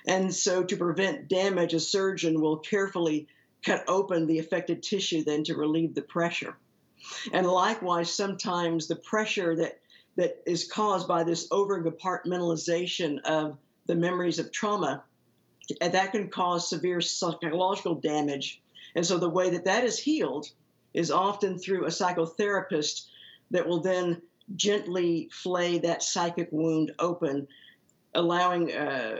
And 0.06 0.34
so, 0.34 0.64
to 0.64 0.76
prevent 0.76 1.28
damage, 1.28 1.74
a 1.74 1.80
surgeon 1.80 2.40
will 2.40 2.58
carefully 2.58 3.28
cut 3.64 3.84
open 3.88 4.26
the 4.26 4.38
affected 4.38 4.82
tissue 4.82 5.22
then 5.22 5.44
to 5.44 5.54
relieve 5.54 5.94
the 5.94 6.02
pressure. 6.02 6.56
And 7.32 7.46
likewise, 7.46 8.14
sometimes 8.14 8.86
the 8.86 8.96
pressure 8.96 9.56
that, 9.56 9.80
that 10.16 10.42
is 10.46 10.70
caused 10.70 11.08
by 11.08 11.24
this 11.24 11.48
over 11.50 11.82
compartmentalization 11.82 13.20
of 13.22 13.58
the 13.86 13.94
memories 13.94 14.38
of 14.38 14.52
trauma, 14.52 15.02
that 15.80 16.12
can 16.12 16.28
cause 16.28 16.68
severe 16.68 17.00
psychological 17.00 17.94
damage. 17.94 18.60
And 18.94 19.06
so, 19.06 19.18
the 19.18 19.28
way 19.28 19.50
that 19.50 19.66
that 19.66 19.84
is 19.84 19.98
healed 19.98 20.46
is 20.94 21.10
often 21.10 21.58
through 21.58 21.84
a 21.84 21.90
psychotherapist 21.90 23.06
that 23.50 23.66
will 23.66 23.80
then 23.80 24.22
gently 24.56 25.28
flay 25.32 25.78
that 25.78 26.02
psychic 26.02 26.48
wound 26.50 26.92
open 26.98 27.46
allowing 28.14 28.72
uh, 28.72 29.18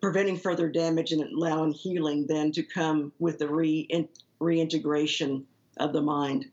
preventing 0.00 0.38
further 0.38 0.68
damage 0.68 1.12
and 1.12 1.22
allowing 1.22 1.72
healing 1.72 2.26
then 2.26 2.52
to 2.52 2.62
come 2.62 3.12
with 3.18 3.38
the 3.38 3.48
re- 3.48 4.08
reintegration 4.40 5.46
of 5.76 5.92
the 5.92 6.02
mind. 6.02 6.46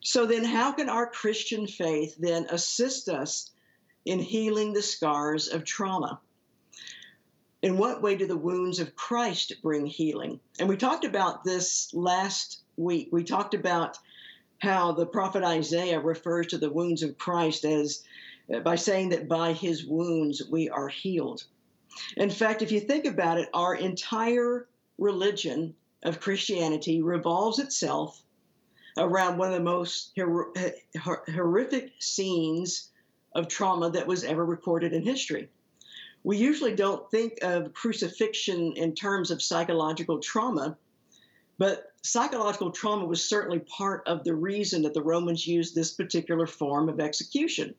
So 0.00 0.26
then 0.26 0.44
how 0.44 0.72
can 0.72 0.88
our 0.88 1.06
christian 1.06 1.66
faith 1.66 2.16
then 2.18 2.46
assist 2.50 3.08
us 3.08 3.50
in 4.04 4.18
healing 4.18 4.72
the 4.72 4.82
scars 4.82 5.48
of 5.48 5.64
trauma? 5.64 6.20
In 7.62 7.76
what 7.76 8.00
way 8.00 8.16
do 8.16 8.26
the 8.26 8.36
wounds 8.36 8.78
of 8.78 8.96
christ 8.96 9.54
bring 9.62 9.84
healing? 9.86 10.40
And 10.58 10.68
we 10.68 10.76
talked 10.76 11.04
about 11.04 11.44
this 11.44 11.92
last 11.92 12.62
week. 12.76 13.08
We 13.12 13.24
talked 13.24 13.52
about 13.52 13.98
how 14.60 14.92
the 14.92 15.06
prophet 15.06 15.42
isaiah 15.42 16.00
refers 16.00 16.48
to 16.48 16.58
the 16.58 16.70
wounds 16.70 17.02
of 17.02 17.18
christ 17.18 17.64
as 17.64 18.02
Uh, 18.52 18.60
by 18.60 18.74
saying 18.74 19.10
that 19.10 19.28
by 19.28 19.52
his 19.52 19.84
wounds 19.84 20.42
we 20.50 20.68
are 20.68 20.88
healed. 20.88 21.44
In 22.16 22.30
fact, 22.30 22.62
if 22.62 22.72
you 22.72 22.80
think 22.80 23.04
about 23.04 23.38
it, 23.38 23.48
our 23.54 23.74
entire 23.74 24.68
religion 24.98 25.74
of 26.02 26.20
Christianity 26.20 27.02
revolves 27.02 27.58
itself 27.58 28.22
around 28.96 29.38
one 29.38 29.48
of 29.48 29.54
the 29.54 29.62
most 29.62 30.12
hor- 30.16 31.24
horrific 31.32 31.92
scenes 32.00 32.90
of 33.34 33.48
trauma 33.48 33.90
that 33.90 34.06
was 34.06 34.24
ever 34.24 34.44
recorded 34.44 34.92
in 34.92 35.02
history. 35.02 35.48
We 36.24 36.36
usually 36.36 36.74
don't 36.74 37.10
think 37.10 37.38
of 37.42 37.72
crucifixion 37.72 38.72
in 38.76 38.94
terms 38.94 39.30
of 39.30 39.42
psychological 39.42 40.18
trauma, 40.18 40.76
but 41.58 41.92
psychological 42.02 42.70
trauma 42.72 43.06
was 43.06 43.24
certainly 43.24 43.60
part 43.60 44.06
of 44.06 44.24
the 44.24 44.34
reason 44.34 44.82
that 44.82 44.94
the 44.94 45.02
Romans 45.02 45.46
used 45.46 45.74
this 45.74 45.92
particular 45.92 46.46
form 46.46 46.88
of 46.88 47.00
execution. 47.00 47.74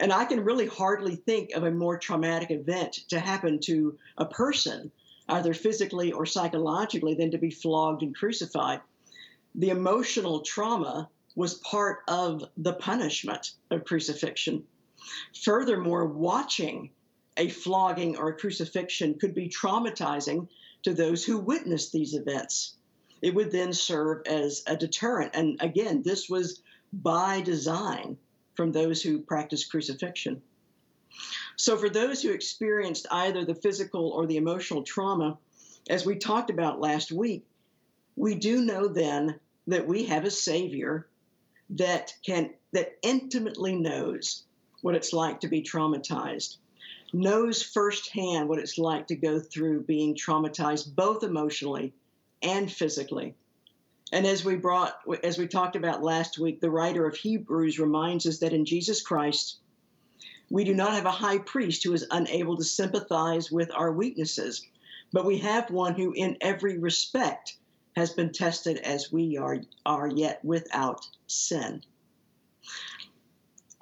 And 0.00 0.12
I 0.12 0.24
can 0.24 0.44
really 0.44 0.66
hardly 0.66 1.16
think 1.16 1.52
of 1.52 1.64
a 1.64 1.70
more 1.70 1.98
traumatic 1.98 2.50
event 2.50 3.00
to 3.08 3.18
happen 3.18 3.58
to 3.60 3.98
a 4.16 4.24
person, 4.24 4.92
either 5.28 5.52
physically 5.54 6.12
or 6.12 6.24
psychologically, 6.24 7.14
than 7.14 7.32
to 7.32 7.38
be 7.38 7.50
flogged 7.50 8.02
and 8.02 8.14
crucified. 8.14 8.80
The 9.54 9.70
emotional 9.70 10.40
trauma 10.40 11.08
was 11.34 11.54
part 11.54 11.98
of 12.06 12.44
the 12.56 12.74
punishment 12.74 13.52
of 13.70 13.84
crucifixion. 13.84 14.64
Furthermore, 15.44 16.06
watching 16.06 16.90
a 17.36 17.48
flogging 17.48 18.16
or 18.16 18.28
a 18.28 18.36
crucifixion 18.36 19.18
could 19.18 19.34
be 19.34 19.48
traumatizing 19.48 20.48
to 20.82 20.94
those 20.94 21.24
who 21.24 21.38
witnessed 21.38 21.92
these 21.92 22.14
events. 22.14 22.76
It 23.20 23.34
would 23.34 23.50
then 23.50 23.72
serve 23.72 24.22
as 24.26 24.62
a 24.66 24.76
deterrent. 24.76 25.34
And 25.34 25.60
again, 25.60 26.02
this 26.02 26.28
was 26.28 26.62
by 26.92 27.40
design 27.40 28.16
from 28.58 28.72
those 28.72 29.00
who 29.00 29.20
practice 29.20 29.64
crucifixion. 29.64 30.42
So, 31.54 31.76
for 31.76 31.88
those 31.88 32.20
who 32.20 32.32
experienced 32.32 33.06
either 33.08 33.44
the 33.44 33.54
physical 33.54 34.08
or 34.08 34.26
the 34.26 34.36
emotional 34.36 34.82
trauma, 34.82 35.38
as 35.88 36.04
we 36.04 36.16
talked 36.16 36.50
about 36.50 36.80
last 36.80 37.12
week, 37.12 37.46
we 38.16 38.34
do 38.34 38.60
know 38.64 38.88
then 38.88 39.38
that 39.68 39.86
we 39.86 40.06
have 40.06 40.24
a 40.24 40.30
Savior 40.32 41.06
that 41.70 42.14
can 42.26 42.50
that 42.72 42.98
intimately 43.02 43.76
knows 43.76 44.42
what 44.82 44.96
it's 44.96 45.12
like 45.12 45.38
to 45.40 45.48
be 45.48 45.62
traumatized, 45.62 46.56
knows 47.12 47.62
firsthand 47.62 48.48
what 48.48 48.58
it's 48.58 48.76
like 48.76 49.06
to 49.06 49.14
go 49.14 49.38
through 49.38 49.84
being 49.84 50.16
traumatized 50.16 50.96
both 50.96 51.22
emotionally 51.22 51.92
and 52.42 52.72
physically. 52.72 53.36
And 54.12 54.26
as 54.26 54.44
we 54.44 54.56
brought, 54.56 54.98
as 55.22 55.36
we 55.36 55.46
talked 55.46 55.76
about 55.76 56.02
last 56.02 56.38
week, 56.38 56.60
the 56.60 56.70
writer 56.70 57.06
of 57.06 57.16
Hebrews 57.16 57.78
reminds 57.78 58.26
us 58.26 58.38
that 58.38 58.54
in 58.54 58.64
Jesus 58.64 59.02
Christ, 59.02 59.58
we 60.50 60.64
do 60.64 60.74
not 60.74 60.94
have 60.94 61.04
a 61.04 61.10
high 61.10 61.38
priest 61.38 61.84
who 61.84 61.92
is 61.92 62.06
unable 62.10 62.56
to 62.56 62.64
sympathize 62.64 63.50
with 63.52 63.70
our 63.74 63.92
weaknesses, 63.92 64.66
but 65.12 65.26
we 65.26 65.38
have 65.38 65.70
one 65.70 65.94
who, 65.94 66.12
in 66.12 66.38
every 66.40 66.78
respect, 66.78 67.56
has 67.96 68.12
been 68.12 68.32
tested 68.32 68.78
as 68.78 69.12
we 69.12 69.36
are, 69.36 69.58
are 69.84 70.08
yet 70.08 70.42
without 70.44 71.06
sin. 71.26 71.82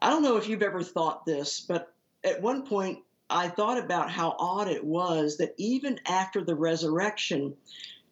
I 0.00 0.10
don't 0.10 0.22
know 0.22 0.36
if 0.36 0.48
you've 0.48 0.62
ever 0.62 0.82
thought 0.82 1.24
this, 1.24 1.60
but 1.60 1.94
at 2.24 2.42
one 2.42 2.66
point 2.66 2.98
I 3.30 3.48
thought 3.48 3.78
about 3.78 4.10
how 4.10 4.34
odd 4.38 4.68
it 4.68 4.84
was 4.84 5.36
that 5.38 5.54
even 5.56 6.00
after 6.06 6.42
the 6.42 6.54
resurrection, 6.54 7.56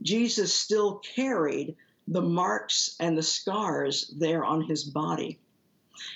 Jesus 0.02 0.52
still 0.52 0.98
carried 0.98 1.76
the 2.06 2.22
marks 2.22 2.96
and 3.00 3.16
the 3.16 3.22
scars 3.22 4.12
there 4.18 4.44
on 4.44 4.62
his 4.62 4.84
body. 4.84 5.38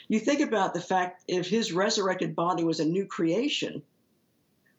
You 0.08 0.18
think 0.18 0.40
about 0.40 0.74
the 0.74 0.80
fact 0.80 1.24
if 1.28 1.48
his 1.48 1.72
resurrected 1.72 2.34
body 2.34 2.64
was 2.64 2.80
a 2.80 2.84
new 2.84 3.06
creation, 3.06 3.82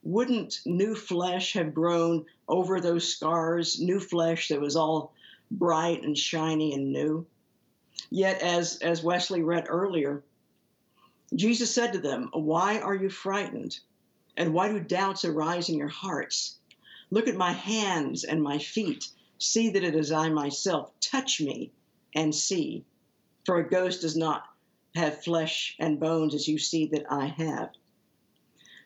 wouldn't 0.04 0.60
new 0.66 0.96
flesh 0.96 1.54
have 1.54 1.74
grown 1.74 2.26
over 2.48 2.80
those 2.80 3.08
scars, 3.08 3.80
new 3.80 4.00
flesh 4.00 4.48
that 4.50 4.62
was 4.62 4.76
all 4.76 5.14
bright 5.52 6.04
and 6.04 6.18
shiny 6.18 6.74
and 6.74 6.92
new? 6.92 7.26
Yet, 8.10 8.42
as, 8.42 8.78
as 8.78 9.04
Wesley 9.04 9.44
read 9.44 9.66
earlier, 9.68 10.24
Jesus 11.36 11.74
said 11.74 11.94
to 11.94 12.00
them, 12.00 12.30
Why 12.34 12.80
are 12.80 12.96
you 12.96 13.10
frightened? 13.10 13.80
And 14.38 14.54
why 14.54 14.70
do 14.70 14.80
doubts 14.80 15.26
arise 15.26 15.70
in 15.70 15.78
your 15.78 15.90
hearts? 15.90 16.58
Look 17.12 17.28
at 17.28 17.36
my 17.36 17.52
hands 17.52 18.24
and 18.24 18.42
my 18.42 18.58
feet. 18.58 19.10
See 19.38 19.70
that 19.72 19.84
it 19.84 19.96
is 19.96 20.12
I 20.12 20.30
myself. 20.30 20.92
Touch 21.10 21.42
me 21.42 21.72
and 22.14 22.34
see. 22.34 22.86
For 23.46 23.58
a 23.58 23.70
ghost 23.70 24.02
does 24.02 24.16
not 24.16 24.44
have 24.96 25.24
flesh 25.24 25.76
and 25.80 26.00
bones 26.00 26.36
as 26.36 26.48
you 26.48 26.58
see 26.60 26.88
that 26.88 27.06
I 27.10 27.28
have. 27.28 27.72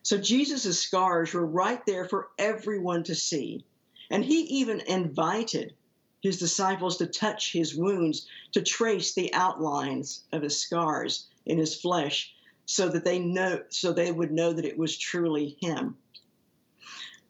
So 0.04 0.18
Jesus' 0.18 0.80
scars 0.80 1.34
were 1.34 1.46
right 1.46 1.86
there 1.86 2.08
for 2.08 2.30
everyone 2.38 3.04
to 3.04 3.16
see. 3.16 3.66
And 4.12 4.24
he 4.24 4.42
even 4.42 4.82
invited 4.82 5.74
his 6.22 6.40
disciples 6.40 6.98
to 6.98 7.08
touch 7.08 7.52
his 7.52 7.76
wounds, 7.76 8.28
to 8.54 8.62
trace 8.62 9.14
the 9.14 9.34
outlines 9.34 10.24
of 10.32 10.42
his 10.42 10.60
scars 10.60 11.28
in 11.46 11.58
his 11.58 11.80
flesh, 11.80 12.34
so 12.66 12.88
that 12.88 13.04
they 13.04 13.20
know 13.20 13.62
so 13.70 13.92
they 13.92 14.12
would 14.12 14.32
know 14.32 14.54
that 14.54 14.66
it 14.66 14.78
was 14.78 14.98
truly 14.98 15.58
him. 15.60 15.98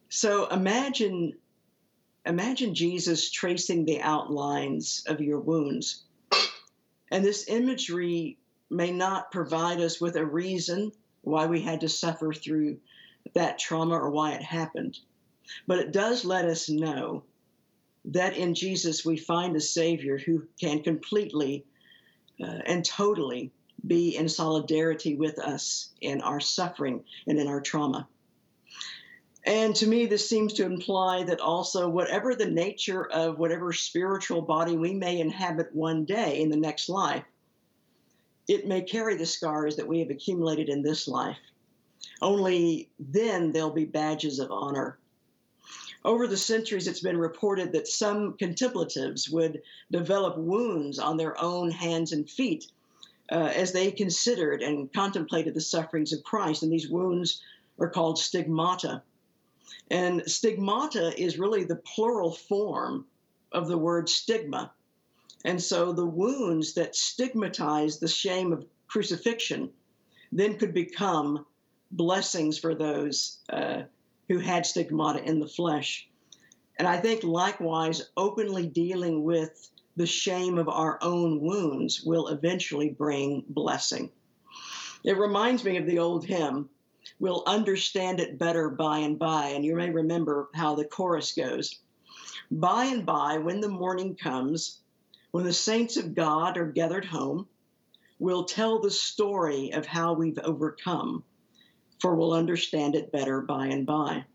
So 0.10 0.48
imagine 0.50 1.34
imagine 2.26 2.76
Jesus 2.76 3.30
tracing 3.30 3.86
the 3.86 4.02
outlines 4.02 5.04
of 5.08 5.22
your 5.22 5.40
wounds. 5.40 6.04
And 7.12 7.24
this 7.24 7.48
imagery 7.48 8.38
may 8.70 8.92
not 8.92 9.32
provide 9.32 9.80
us 9.80 10.02
with 10.02 10.16
a 10.16 10.26
reason 10.26 10.92
why 11.22 11.46
we 11.46 11.62
had 11.62 11.82
to 11.82 11.90
suffer 11.90 12.34
through 12.34 12.78
that 13.34 13.60
trauma 13.60 13.96
or 13.96 14.10
why 14.10 14.34
it 14.34 14.42
happened. 14.42 15.00
But 15.68 15.80
it 15.80 15.92
does 15.92 16.26
let 16.26 16.46
us 16.46 16.70
know 16.70 17.24
that 18.06 18.36
in 18.36 18.56
Jesus 18.56 19.06
we 19.06 19.18
find 19.18 19.56
a 19.56 19.62
Savior 19.62 20.18
who 20.18 20.48
can 20.60 20.84
completely 20.84 21.66
uh, 22.42 22.60
and 22.66 22.84
totally 22.84 23.52
be 23.86 24.16
in 24.16 24.28
solidarity 24.28 25.16
with 25.16 25.40
us 25.40 25.90
in 26.02 26.22
our 26.22 26.40
suffering 26.40 27.04
and 27.28 27.38
in 27.38 27.48
our 27.48 27.62
trauma. 27.62 28.08
And 29.46 29.76
to 29.76 29.88
me, 29.88 30.06
this 30.06 30.30
seems 30.30 30.54
to 30.54 30.66
imply 30.66 31.24
that 31.24 31.42
also, 31.42 31.90
whatever 31.90 32.34
the 32.34 32.50
nature 32.50 33.06
of 33.12 33.40
whatever 33.40 33.74
spiritual 33.74 34.42
body 34.42 34.78
we 34.78 34.94
may 34.94 35.20
inhabit 35.20 35.76
one 35.76 36.06
day 36.06 36.40
in 36.40 36.50
the 36.50 36.56
next 36.56 36.88
life, 36.88 37.26
it 38.48 38.68
may 38.68 38.82
carry 38.82 39.16
the 39.16 39.26
scars 39.26 39.76
that 39.76 39.88
we 39.88 40.00
have 40.00 40.10
accumulated 40.10 40.70
in 40.70 40.82
this 40.82 41.08
life. 41.08 41.38
Only 42.22 42.90
then 43.00 43.52
they'll 43.52 43.72
be 43.74 43.86
badges 43.86 44.40
of 44.40 44.52
honor. 44.52 44.98
Over 46.06 46.28
the 46.28 46.38
centuries, 46.38 46.88
it's 46.88 47.00
been 47.00 47.18
reported 47.18 47.72
that 47.74 47.88
some 47.88 48.34
contemplatives 48.38 49.30
would 49.30 49.62
develop 49.92 50.38
wounds 50.38 51.00
on 51.00 51.18
their 51.18 51.40
own 51.42 51.72
hands 51.72 52.12
and 52.12 52.30
feet 52.30 52.72
uh, 53.32 53.52
as 53.56 53.72
they 53.72 53.92
considered 53.92 54.62
and 54.62 54.92
contemplated 54.92 55.54
the 55.54 55.62
sufferings 55.62 56.12
of 56.12 56.24
Christ. 56.24 56.64
And 56.64 56.72
these 56.72 56.90
wounds 56.90 57.42
are 57.80 57.90
called 57.90 58.20
stigmata. 58.20 59.02
And 59.92 60.24
stigmata 60.30 61.14
is 61.20 61.38
really 61.38 61.64
the 61.64 61.76
plural 61.76 62.32
form 62.32 63.06
of 63.52 63.68
the 63.68 63.78
word 63.78 64.10
stigma. 64.10 64.72
And 65.46 65.62
so 65.62 65.92
the 65.92 66.06
wounds 66.06 66.74
that 66.74 66.96
stigmatize 66.96 68.00
the 68.00 68.08
shame 68.08 68.54
of 68.54 68.66
crucifixion 68.88 69.72
then 70.32 70.58
could 70.58 70.74
become 70.74 71.46
blessings 71.92 72.58
for 72.58 72.74
those 72.74 73.40
uh, 73.50 73.84
who 74.28 74.40
had 74.40 74.66
stigmata 74.66 75.24
in 75.24 75.40
the 75.40 75.48
flesh. 75.48 76.08
And 76.78 76.88
I 76.88 76.98
think 76.98 77.24
likewise, 77.24 78.10
openly 78.18 78.66
dealing 78.66 79.24
with 79.24 79.70
the 79.96 80.08
shame 80.08 80.58
of 80.58 80.70
our 80.70 80.98
own 81.02 81.40
wounds 81.40 82.02
will 82.04 82.30
eventually 82.30 82.90
bring 82.90 83.44
blessing. 83.48 84.10
It 85.04 85.18
reminds 85.18 85.64
me 85.64 85.78
of 85.78 85.86
the 85.86 86.00
old 86.00 86.26
hymn, 86.26 86.70
We'll 87.20 87.44
understand 87.46 88.20
it 88.20 88.38
better 88.38 88.70
by 88.70 89.00
and 89.00 89.18
by. 89.18 89.50
And 89.50 89.64
you 89.64 89.76
may 89.76 89.90
remember 89.90 90.50
how 90.54 90.76
the 90.76 90.86
chorus 90.86 91.34
goes. 91.34 91.80
By 92.52 92.86
and 92.86 93.06
by, 93.06 93.38
when 93.38 93.62
the 93.62 93.70
morning 93.70 94.16
comes, 94.16 94.80
when 95.32 95.46
the 95.46 95.54
saints 95.54 95.98
of 95.98 96.16
God 96.16 96.58
are 96.58 96.72
gathered 96.72 97.06
home, 97.06 97.48
we'll 98.20 98.46
tell 98.46 98.80
the 98.80 98.92
story 98.92 99.72
of 99.74 99.86
how 99.86 100.14
we've 100.14 100.40
overcome, 100.40 101.24
for 102.00 102.16
we'll 102.16 102.34
understand 102.34 102.96
it 102.96 103.12
better 103.12 103.42
by 103.42 103.68
and 103.68 103.86
by. 103.86 104.26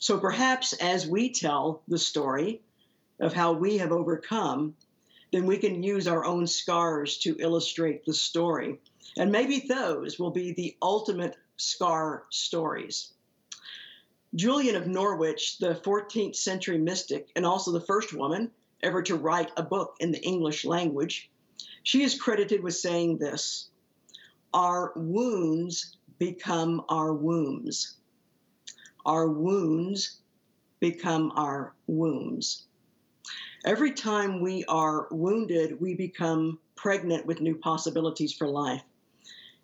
So 0.00 0.18
perhaps 0.18 0.74
as 0.74 1.06
we 1.06 1.30
tell 1.30 1.82
the 1.88 1.98
story 1.98 2.62
of 3.20 3.32
how 3.32 3.52
we 3.52 3.78
have 3.78 3.92
overcome, 3.92 4.74
then 5.32 5.46
we 5.46 5.56
can 5.56 5.82
use 5.82 6.06
our 6.06 6.24
own 6.24 6.46
scars 6.46 7.18
to 7.18 7.36
illustrate 7.38 8.04
the 8.04 8.14
story. 8.14 8.80
And 9.16 9.32
maybe 9.32 9.64
those 9.68 10.18
will 10.18 10.30
be 10.30 10.52
the 10.52 10.76
ultimate 10.82 11.36
scar 11.56 12.24
stories. 12.30 13.12
Julian 14.34 14.74
of 14.74 14.86
Norwich, 14.86 15.58
the 15.58 15.74
14th 15.74 16.34
century 16.34 16.78
mystic, 16.78 17.30
and 17.36 17.46
also 17.46 17.70
the 17.70 17.80
first 17.80 18.12
woman 18.12 18.50
ever 18.82 19.02
to 19.02 19.16
write 19.16 19.50
a 19.56 19.62
book 19.62 19.96
in 20.00 20.12
the 20.12 20.22
English 20.22 20.64
language, 20.64 21.30
she 21.84 22.02
is 22.02 22.20
credited 22.20 22.62
with 22.62 22.74
saying 22.74 23.18
this 23.18 23.68
Our 24.52 24.92
wounds 24.96 25.96
become 26.18 26.84
our 26.88 27.12
wombs. 27.12 27.96
Our 29.06 29.28
wounds 29.28 30.20
become 30.80 31.32
our 31.36 31.74
wombs. 31.86 32.64
Every 33.64 33.92
time 33.92 34.40
we 34.40 34.64
are 34.64 35.08
wounded, 35.10 35.80
we 35.80 35.94
become 35.94 36.58
pregnant 36.74 37.24
with 37.24 37.40
new 37.40 37.56
possibilities 37.56 38.32
for 38.32 38.48
life. 38.48 38.82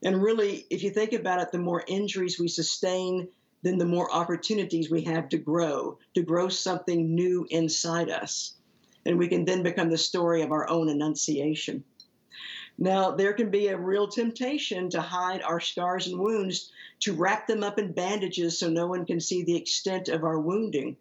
And 0.03 0.23
really, 0.23 0.67
if 0.71 0.83
you 0.83 0.91
think 0.91 1.13
about 1.13 1.41
it, 1.41 1.53
the 1.53 1.59
more 1.59 1.85
injuries 1.87 2.39
we 2.39 2.49
sustain, 2.49 3.29
then 3.63 3.79
the 3.79 3.85
more 3.85 4.13
opportunities 4.13 4.91
we 4.91 5.03
have 5.03 5.29
to 5.31 5.39
grow, 5.39 5.99
to 6.15 6.23
grow 6.23 6.49
something 6.49 7.15
new 7.15 7.47
inside 7.51 8.09
us 8.09 8.55
and 9.07 9.19
we 9.19 9.29
can 9.29 9.45
then 9.45 9.63
become 9.63 9.91
the 9.91 9.99
story 9.99 10.43
of 10.43 10.53
our 10.53 10.69
own 10.69 10.89
annunciation. 10.89 11.85
Now, 12.79 13.11
there 13.11 13.33
can 13.33 13.51
be 13.51 13.69
a 13.69 13.77
real 13.77 14.09
temptation 14.09 14.89
to 14.91 15.01
hide 15.01 15.43
our 15.43 15.61
scars 15.61 16.07
and 16.07 16.19
wounds, 16.19 16.71
to 17.01 17.13
wrap 17.13 17.47
them 17.47 17.63
up 17.63 17.79
in 17.79 17.93
bandages 17.93 18.59
so 18.59 18.69
no 18.69 18.87
one 18.87 19.05
can 19.05 19.21
see 19.21 19.43
the 19.43 19.57
extent 19.57 20.09
of 20.09 20.25
our 20.25 20.39
wounding. 20.39 20.97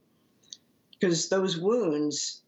Because 0.91 1.29
those 1.29 1.57
wounds, 1.57 2.41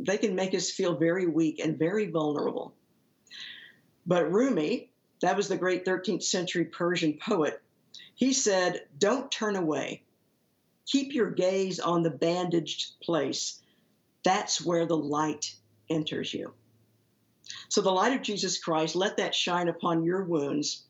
they 0.00 0.18
can 0.18 0.34
make 0.34 0.54
us 0.54 0.70
feel 0.70 0.96
very 0.96 1.26
weak 1.26 1.60
and 1.60 1.78
very 1.78 2.10
vulnerable. 2.10 2.74
But 4.06 4.30
Rumi, 4.30 4.90
that 5.20 5.36
was 5.36 5.48
the 5.48 5.56
great 5.56 5.84
13th 5.84 6.22
century 6.22 6.64
Persian 6.64 7.18
poet, 7.18 7.62
he 8.14 8.32
said, 8.32 8.82
Don't 8.98 9.30
turn 9.30 9.56
away. 9.56 10.02
Keep 10.86 11.14
your 11.14 11.30
gaze 11.30 11.80
on 11.80 12.02
the 12.02 12.10
bandaged 12.10 13.00
place 13.00 13.62
that's 14.24 14.64
where 14.64 14.86
the 14.86 14.96
light 14.96 15.54
enters 15.88 16.34
you. 16.34 16.52
So 17.68 17.82
the 17.82 17.92
light 17.92 18.16
of 18.16 18.22
Jesus 18.22 18.58
Christ, 18.58 18.96
let 18.96 19.18
that 19.18 19.34
shine 19.34 19.68
upon 19.68 20.02
your 20.02 20.24
wounds, 20.24 20.82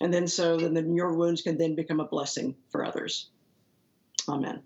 and 0.00 0.14
then 0.14 0.28
so 0.28 0.56
then 0.56 0.94
your 0.94 1.14
wounds 1.14 1.42
can 1.42 1.58
then 1.58 1.74
become 1.74 2.00
a 2.00 2.06
blessing 2.06 2.54
for 2.70 2.84
others. 2.84 3.28
Amen. 4.28 4.62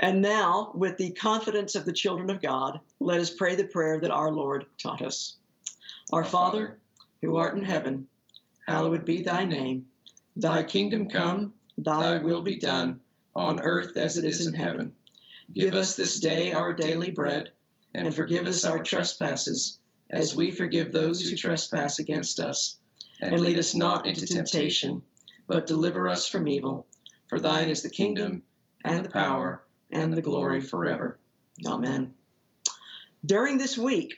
And 0.00 0.20
now, 0.20 0.72
with 0.74 0.96
the 0.96 1.12
confidence 1.12 1.76
of 1.76 1.84
the 1.84 1.92
children 1.92 2.28
of 2.30 2.42
God, 2.42 2.80
let 2.98 3.20
us 3.20 3.30
pray 3.30 3.54
the 3.54 3.64
prayer 3.64 4.00
that 4.00 4.10
our 4.10 4.32
Lord 4.32 4.66
taught 4.76 5.02
us. 5.02 5.36
Our 6.12 6.24
Father, 6.24 6.78
who 7.24 7.36
art 7.36 7.56
in 7.56 7.64
heaven, 7.64 8.06
hallowed 8.66 9.04
be 9.04 9.22
thy 9.22 9.44
name. 9.44 9.86
Thy 10.36 10.62
kingdom 10.62 11.08
come, 11.08 11.54
thy 11.78 12.18
will 12.18 12.42
be 12.42 12.58
done, 12.58 13.00
on 13.34 13.60
earth 13.60 13.96
as 13.96 14.16
it 14.16 14.24
is 14.24 14.46
in 14.46 14.54
heaven. 14.54 14.92
Give 15.52 15.74
us 15.74 15.96
this 15.96 16.20
day 16.20 16.52
our 16.52 16.72
daily 16.72 17.10
bread, 17.10 17.50
and 17.94 18.14
forgive 18.14 18.46
us 18.46 18.64
our 18.64 18.82
trespasses, 18.82 19.78
as 20.10 20.36
we 20.36 20.50
forgive 20.50 20.92
those 20.92 21.20
who 21.20 21.36
trespass 21.36 21.98
against 21.98 22.40
us. 22.40 22.78
And 23.20 23.40
lead 23.40 23.58
us 23.58 23.74
not 23.74 24.06
into 24.06 24.26
temptation, 24.26 25.02
but 25.46 25.66
deliver 25.66 26.08
us 26.08 26.28
from 26.28 26.48
evil. 26.48 26.86
For 27.28 27.38
thine 27.38 27.68
is 27.68 27.82
the 27.82 27.90
kingdom, 27.90 28.42
and 28.84 29.04
the 29.04 29.10
power, 29.10 29.64
and 29.90 30.12
the 30.12 30.22
glory 30.22 30.60
forever. 30.60 31.18
Amen. 31.66 32.14
During 33.24 33.56
this 33.56 33.78
week, 33.78 34.14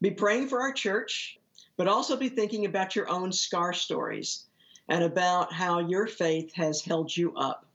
be 0.00 0.10
praying 0.10 0.48
for 0.48 0.60
our 0.60 0.72
church, 0.72 1.38
but 1.76 1.88
also 1.88 2.16
be 2.16 2.28
thinking 2.28 2.64
about 2.64 2.96
your 2.96 3.08
own 3.08 3.32
scar 3.32 3.72
stories 3.72 4.46
and 4.88 5.02
about 5.02 5.52
how 5.52 5.80
your 5.80 6.06
faith 6.06 6.52
has 6.54 6.80
held 6.80 7.14
you 7.14 7.34
up 7.36 7.66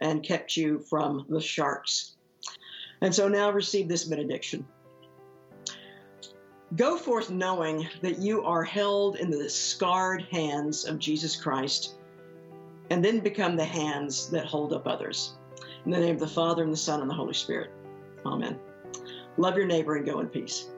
and 0.00 0.22
kept 0.22 0.56
you 0.56 0.78
from 0.78 1.26
the 1.28 1.40
sharks. 1.40 2.16
And 3.00 3.14
so 3.14 3.28
now 3.28 3.50
receive 3.50 3.88
this 3.88 4.04
benediction. 4.04 4.66
Go 6.74 6.96
forth 6.96 7.30
knowing 7.30 7.88
that 8.02 8.18
you 8.18 8.42
are 8.42 8.64
held 8.64 9.16
in 9.16 9.30
the 9.30 9.48
scarred 9.48 10.22
hands 10.32 10.84
of 10.84 10.98
Jesus 10.98 11.36
Christ, 11.36 11.94
and 12.90 13.04
then 13.04 13.20
become 13.20 13.56
the 13.56 13.64
hands 13.64 14.28
that 14.30 14.46
hold 14.46 14.72
up 14.72 14.86
others. 14.86 15.34
In 15.84 15.92
the 15.92 16.00
name 16.00 16.14
of 16.14 16.20
the 16.20 16.26
Father, 16.26 16.64
and 16.64 16.72
the 16.72 16.76
Son, 16.76 17.00
and 17.00 17.08
the 17.08 17.14
Holy 17.14 17.34
Spirit. 17.34 17.70
Amen. 18.24 18.58
Love 19.36 19.56
your 19.56 19.66
neighbor 19.66 19.94
and 19.94 20.04
go 20.04 20.18
in 20.18 20.26
peace. 20.26 20.70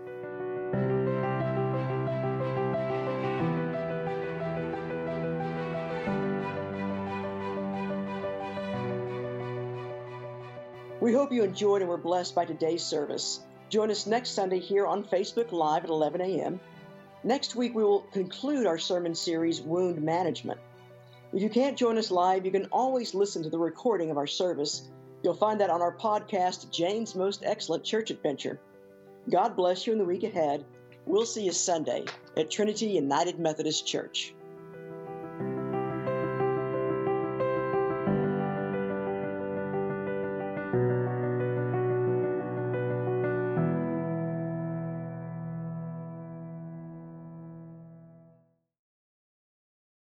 We 11.08 11.14
hope 11.14 11.32
you 11.32 11.42
enjoyed 11.42 11.80
and 11.80 11.88
were 11.88 11.96
blessed 11.96 12.34
by 12.34 12.44
today's 12.44 12.84
service. 12.84 13.40
Join 13.70 13.90
us 13.90 14.06
next 14.06 14.32
Sunday 14.32 14.58
here 14.58 14.86
on 14.86 15.02
Facebook 15.02 15.52
Live 15.52 15.84
at 15.84 15.88
11 15.88 16.20
a.m. 16.20 16.60
Next 17.24 17.56
week, 17.56 17.74
we 17.74 17.82
will 17.82 18.00
conclude 18.12 18.66
our 18.66 18.76
sermon 18.76 19.14
series, 19.14 19.62
Wound 19.62 20.02
Management. 20.02 20.60
If 21.32 21.40
you 21.40 21.48
can't 21.48 21.78
join 21.78 21.96
us 21.96 22.10
live, 22.10 22.44
you 22.44 22.52
can 22.52 22.66
always 22.66 23.14
listen 23.14 23.42
to 23.42 23.48
the 23.48 23.58
recording 23.58 24.10
of 24.10 24.18
our 24.18 24.26
service. 24.26 24.90
You'll 25.22 25.32
find 25.32 25.58
that 25.62 25.70
on 25.70 25.80
our 25.80 25.96
podcast, 25.96 26.70
Jane's 26.70 27.14
Most 27.14 27.42
Excellent 27.42 27.84
Church 27.84 28.10
Adventure. 28.10 28.60
God 29.30 29.56
bless 29.56 29.86
you 29.86 29.94
in 29.94 29.98
the 29.98 30.04
week 30.04 30.24
ahead. 30.24 30.66
We'll 31.06 31.24
see 31.24 31.44
you 31.44 31.52
Sunday 31.52 32.04
at 32.36 32.50
Trinity 32.50 32.88
United 32.88 33.38
Methodist 33.38 33.86
Church. 33.86 34.34